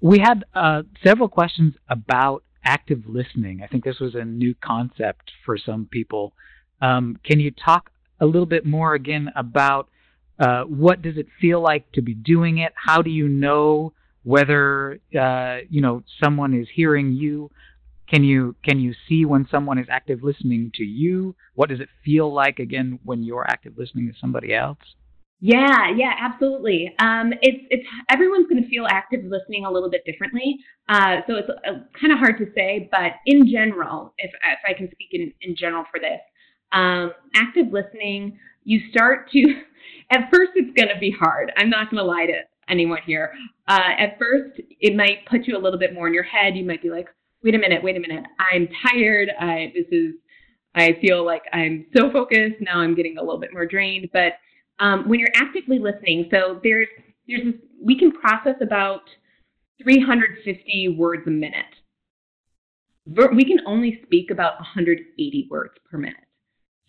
[0.00, 3.62] we had uh, several questions about active listening.
[3.62, 6.32] I think this was a new concept for some people.
[6.80, 7.90] Um, can you talk
[8.20, 9.88] a little bit more again about
[10.38, 12.72] uh, what does it feel like to be doing it?
[12.74, 13.92] How do you know
[14.24, 17.50] whether uh, you know someone is hearing you?
[18.12, 21.34] Can you can you see when someone is active listening to you?
[21.54, 24.78] What does it feel like again when you're active listening to somebody else?
[25.40, 26.94] Yeah, yeah, absolutely.
[26.98, 30.58] Um, it's it's everyone's going to feel active listening a little bit differently.
[30.88, 34.74] Uh, so it's uh, kind of hard to say, but in general, if if I
[34.74, 36.20] can speak in in general for this,
[36.72, 39.62] um, active listening, you start to,
[40.10, 41.50] at first, it's going to be hard.
[41.56, 43.32] I'm not going to lie to anyone here.
[43.68, 46.56] Uh, at first, it might put you a little bit more in your head.
[46.56, 47.08] You might be like,
[47.42, 48.24] wait a minute, wait a minute.
[48.38, 49.30] I'm tired.
[49.38, 50.14] I, this is,
[50.74, 52.56] I feel like I'm so focused.
[52.60, 54.08] Now I'm getting a little bit more drained.
[54.12, 54.34] But
[54.78, 56.88] um, when you're actively listening, so there's,
[57.28, 59.02] there's this, we can process about
[59.82, 61.66] 350 words a minute.
[63.06, 66.16] We can only speak about 180 words per minute.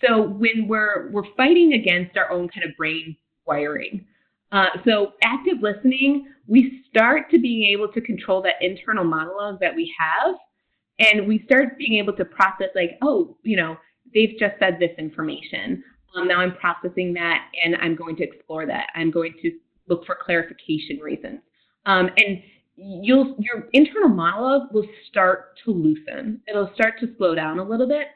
[0.06, 3.16] So when we're we're fighting against our own kind of brain
[3.48, 4.06] wiring,
[4.54, 9.76] uh, so active listening, we start to being able to control that internal monologue that
[9.76, 10.36] we have,
[11.00, 13.76] and we start being able to process like, oh, you know,
[14.14, 15.84] they've just said this information.
[16.16, 18.88] Um, now I'm processing that and I'm going to explore that.
[18.96, 19.52] I'm going to
[19.88, 21.40] look for clarification reasons.
[21.88, 22.42] Um, and
[22.76, 26.42] you'll your internal monologue will start to loosen.
[26.48, 28.08] It'll start to slow down a little bit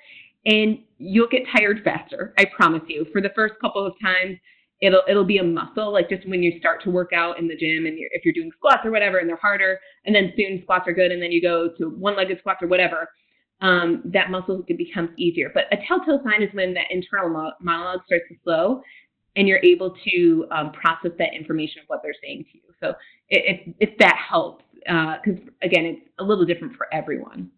[0.45, 2.33] and you'll get tired faster.
[2.37, 3.07] I promise you.
[3.11, 4.37] For the first couple of times,
[4.81, 7.55] it'll it'll be a muscle like just when you start to work out in the
[7.55, 10.61] gym and you're, if you're doing squats or whatever and they're harder and then soon
[10.63, 13.09] squats are good and then you go to one-legged squats or whatever
[13.61, 15.51] um, that muscle becomes easier.
[15.53, 18.81] But a telltale sign is when that internal monologue starts to slow
[19.35, 22.63] and you're able to um, process that information of what they're saying to you.
[22.79, 22.93] So
[23.29, 27.51] if, if that helps because uh, again it's a little different for everyone.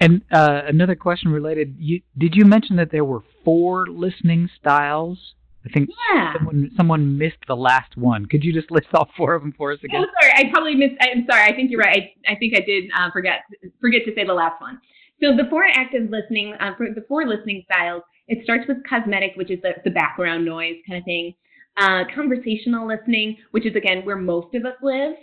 [0.00, 5.34] And uh, another question related you did you mention that there were four listening styles
[5.64, 6.34] I think yeah.
[6.34, 8.26] someone someone missed the last one.
[8.26, 10.04] Could you just list all four of them for us again?
[10.04, 10.96] Oh, sorry, I probably missed.
[11.00, 11.42] I'm sorry.
[11.42, 12.10] I think you're right.
[12.26, 13.40] I, I think I did uh, forget
[13.80, 14.78] forget to say the last one.
[15.22, 19.32] So the four active listening, uh, for the four listening styles, it starts with cosmetic,
[19.36, 21.34] which is the, the background noise kind of thing.
[21.76, 25.14] Uh, conversational listening, which is again where most of us live.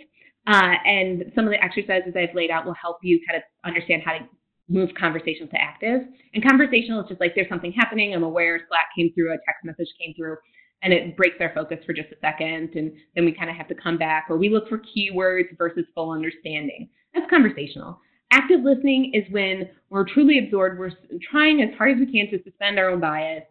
[0.46, 4.02] Uh, and some of the exercises I've laid out will help you kind of understand
[4.04, 4.26] how to
[4.68, 6.02] move conversations to active.
[6.34, 8.14] And conversational is just like there's something happening.
[8.14, 10.36] I'm aware Slack came through, a text message came through,
[10.82, 12.74] and it breaks our focus for just a second.
[12.74, 15.84] And then we kind of have to come back, or we look for keywords versus
[15.94, 16.88] full understanding.
[17.14, 18.00] That's conversational.
[18.30, 20.78] Active listening is when we're truly absorbed.
[20.78, 20.92] We're
[21.30, 23.44] trying as hard as we can to suspend our own bias.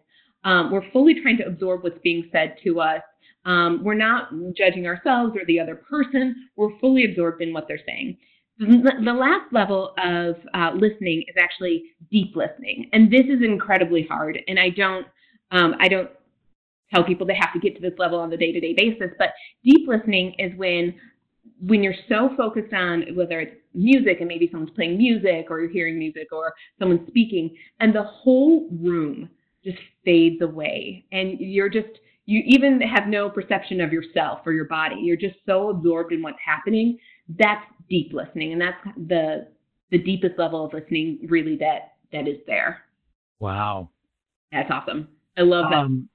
[0.43, 3.01] Um, we're fully trying to absorb what's being said to us.
[3.45, 6.49] Um, we're not judging ourselves or the other person.
[6.55, 8.17] We're fully absorbed in what they're saying.
[8.61, 14.37] The last level of uh, listening is actually deep listening, and this is incredibly hard.
[14.47, 15.07] And I don't,
[15.49, 16.11] um, I don't
[16.93, 19.15] tell people they have to get to this level on a day-to-day basis.
[19.17, 19.29] But
[19.63, 20.93] deep listening is when,
[21.59, 25.71] when you're so focused on whether it's music and maybe someone's playing music, or you're
[25.71, 29.27] hearing music, or someone's speaking, and the whole room
[29.65, 31.89] just fades away, and you're just
[32.27, 34.97] you even have no perception of yourself or your body.
[34.99, 36.99] You're just so absorbed in what's happening.
[37.39, 39.47] That's deep listening, and that's the
[39.91, 42.81] the deepest level of listening really that that is there.
[43.39, 43.89] Wow,
[44.51, 45.09] that's awesome.
[45.37, 45.77] I love that.
[45.77, 46.09] Um,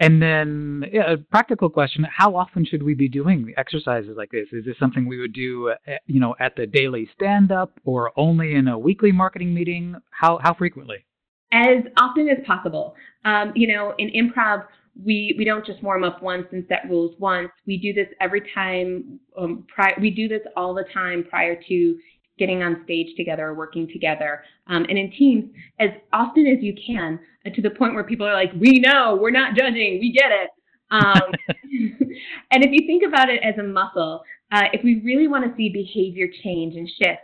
[0.00, 4.48] and then, yeah, a practical question: How often should we be doing exercises like this?
[4.50, 8.54] Is this something we would do, uh, you know, at the daily stand-up, or only
[8.54, 9.94] in a weekly marketing meeting?
[10.10, 11.04] How how frequently?
[11.52, 12.94] As often as possible.
[13.26, 14.64] Um, you know, in improv,
[15.04, 17.50] we we don't just warm up once and set rules once.
[17.66, 19.20] We do this every time.
[19.38, 21.98] Um, pri- we do this all the time prior to
[22.38, 26.74] getting on stage together or working together, um, and in teams as often as you
[26.86, 30.12] can, uh, to the point where people are like, "We know, we're not judging, we
[30.12, 30.50] get it."
[30.90, 31.32] Um,
[32.50, 34.22] and if you think about it as a muscle,
[34.52, 37.20] uh, if we really want to see behavior change and shift,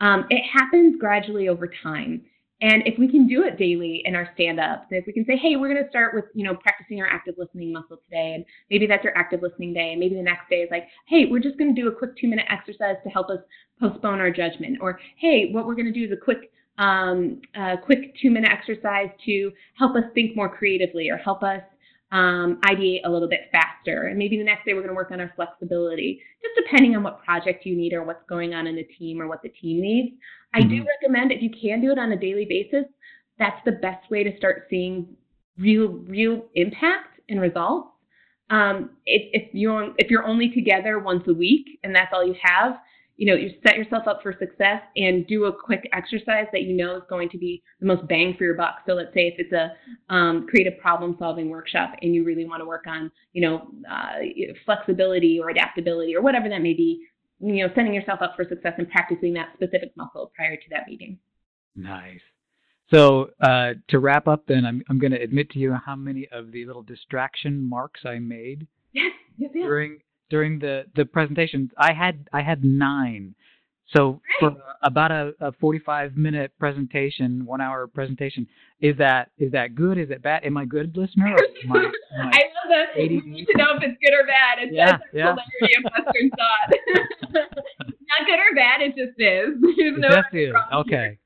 [0.00, 2.22] um, it happens gradually over time.
[2.62, 5.36] And if we can do it daily in our stand ups, if we can say,
[5.36, 8.46] hey, we're going to start with, you know, practicing our active listening muscle today, and
[8.70, 11.40] maybe that's your active listening day, and maybe the next day is like, hey, we're
[11.40, 13.40] just going to do a quick two minute exercise to help us
[13.78, 14.78] postpone our judgment.
[14.80, 18.50] Or, hey, what we're going to do is a quick, um, a quick two minute
[18.50, 21.60] exercise to help us think more creatively or help us
[22.12, 24.04] um, ideate a little bit faster.
[24.04, 27.02] And maybe the next day we're going to work on our flexibility, just depending on
[27.02, 29.80] what project you need or what's going on in the team or what the team
[29.80, 30.16] needs.
[30.54, 30.86] I do mm-hmm.
[30.86, 32.84] recommend if you can do it on a daily basis,
[33.38, 35.08] that's the best way to start seeing
[35.58, 37.88] real, real impact and results.
[38.48, 42.36] Um, if, if you're if you're only together once a week and that's all you
[42.40, 42.76] have,
[43.16, 46.76] you know, you set yourself up for success and do a quick exercise that you
[46.76, 48.76] know is going to be the most bang for your buck.
[48.86, 49.72] So let's say if it's a
[50.12, 54.16] um, creative problem solving workshop and you really want to work on, you know, uh,
[54.66, 57.06] flexibility or adaptability or whatever that may be,
[57.40, 60.86] you know, setting yourself up for success and practicing that specific muscle prior to that
[60.86, 61.18] meeting.
[61.74, 62.20] Nice.
[62.92, 66.28] So uh, to wrap up, then I'm I'm going to admit to you how many
[66.30, 69.64] of the little distraction marks I made yes, yes, yes.
[69.64, 69.98] during
[70.30, 71.70] during the the presentation.
[71.78, 73.34] I had I had nine.
[73.94, 78.46] So for about a, a 45 minute presentation, one hour presentation,
[78.80, 79.96] is that is that good?
[79.96, 80.44] Is it bad?
[80.44, 81.28] Am I good, listener?
[81.28, 83.00] Am I, am I, I love that.
[83.00, 84.58] You need to know if it's good or bad.
[84.58, 85.34] It's yeah, yeah.
[85.34, 86.68] polarity of Western thought.
[87.32, 88.80] not good or bad.
[88.80, 89.54] It just is.
[89.76, 90.52] There's it no just is.
[90.74, 91.18] Okay.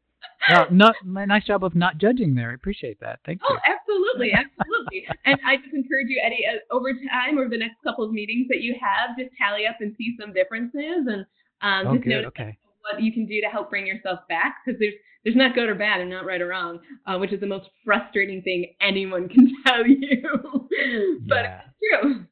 [0.49, 2.51] Well, not, nice job of not judging there.
[2.51, 3.21] I appreciate that.
[3.27, 3.49] Thank you.
[3.51, 5.07] Oh, absolutely, absolutely.
[5.25, 8.47] and I just encourage you, Eddie, uh, over time or the next couple of meetings
[8.49, 11.27] that you have, just tally up and see some differences and
[11.63, 12.25] um, oh, just good.
[12.27, 12.57] okay.
[12.81, 15.75] what you can do to help bring yourself back because there's there's not good or
[15.75, 19.53] bad and not right or wrong, uh, which is the most frustrating thing anyone can
[19.67, 20.23] tell you.
[21.29, 21.61] but yeah.
[21.67, 22.25] it's true.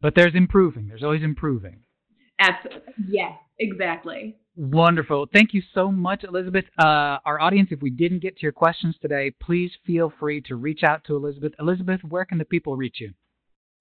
[0.00, 0.86] But there's improving.
[0.86, 1.80] There's always improving.
[2.38, 2.92] Absolutely.
[3.08, 4.36] Yes, exactly.
[4.56, 5.26] Wonderful.
[5.32, 6.64] Thank you so much, Elizabeth.
[6.78, 10.56] Uh, our audience, if we didn't get to your questions today, please feel free to
[10.56, 11.52] reach out to Elizabeth.
[11.60, 13.12] Elizabeth, where can the people reach you?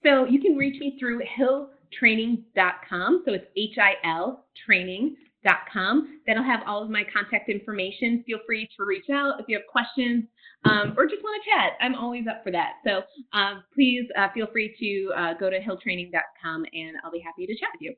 [0.03, 3.23] So you can reach me through hilltraining.com.
[3.26, 6.19] So it's H I L training.com.
[6.28, 8.21] That'll have all of my contact information.
[8.28, 10.26] Feel free to reach out if you have questions
[10.65, 11.71] um, or just want to chat.
[11.80, 12.73] I'm always up for that.
[12.86, 13.01] So
[13.32, 17.55] um, please uh, feel free to uh, go to hilltraining.com and I'll be happy to
[17.55, 17.95] chat with you.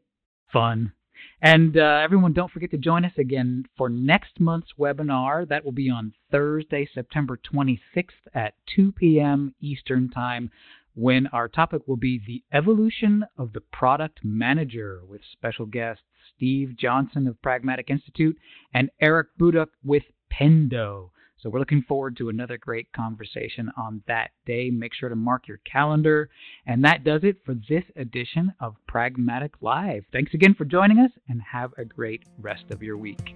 [0.53, 0.93] Fun.
[1.41, 5.47] And uh, everyone, don't forget to join us again for next month's webinar.
[5.47, 9.53] That will be on Thursday, September 26th at 2 p.m.
[9.61, 10.49] Eastern Time,
[10.95, 16.03] when our topic will be the evolution of the product manager with special guests
[16.35, 18.37] Steve Johnson of Pragmatic Institute
[18.73, 21.09] and Eric Boduch with Pendo.
[21.39, 24.71] So we're looking forward to another great conversation on that day.
[24.71, 26.29] Make sure to mark your calendar.
[26.65, 30.03] And that does it for this edition of Pragmatic Live.
[30.11, 33.35] Thanks again for joining us and have a great rest of your week.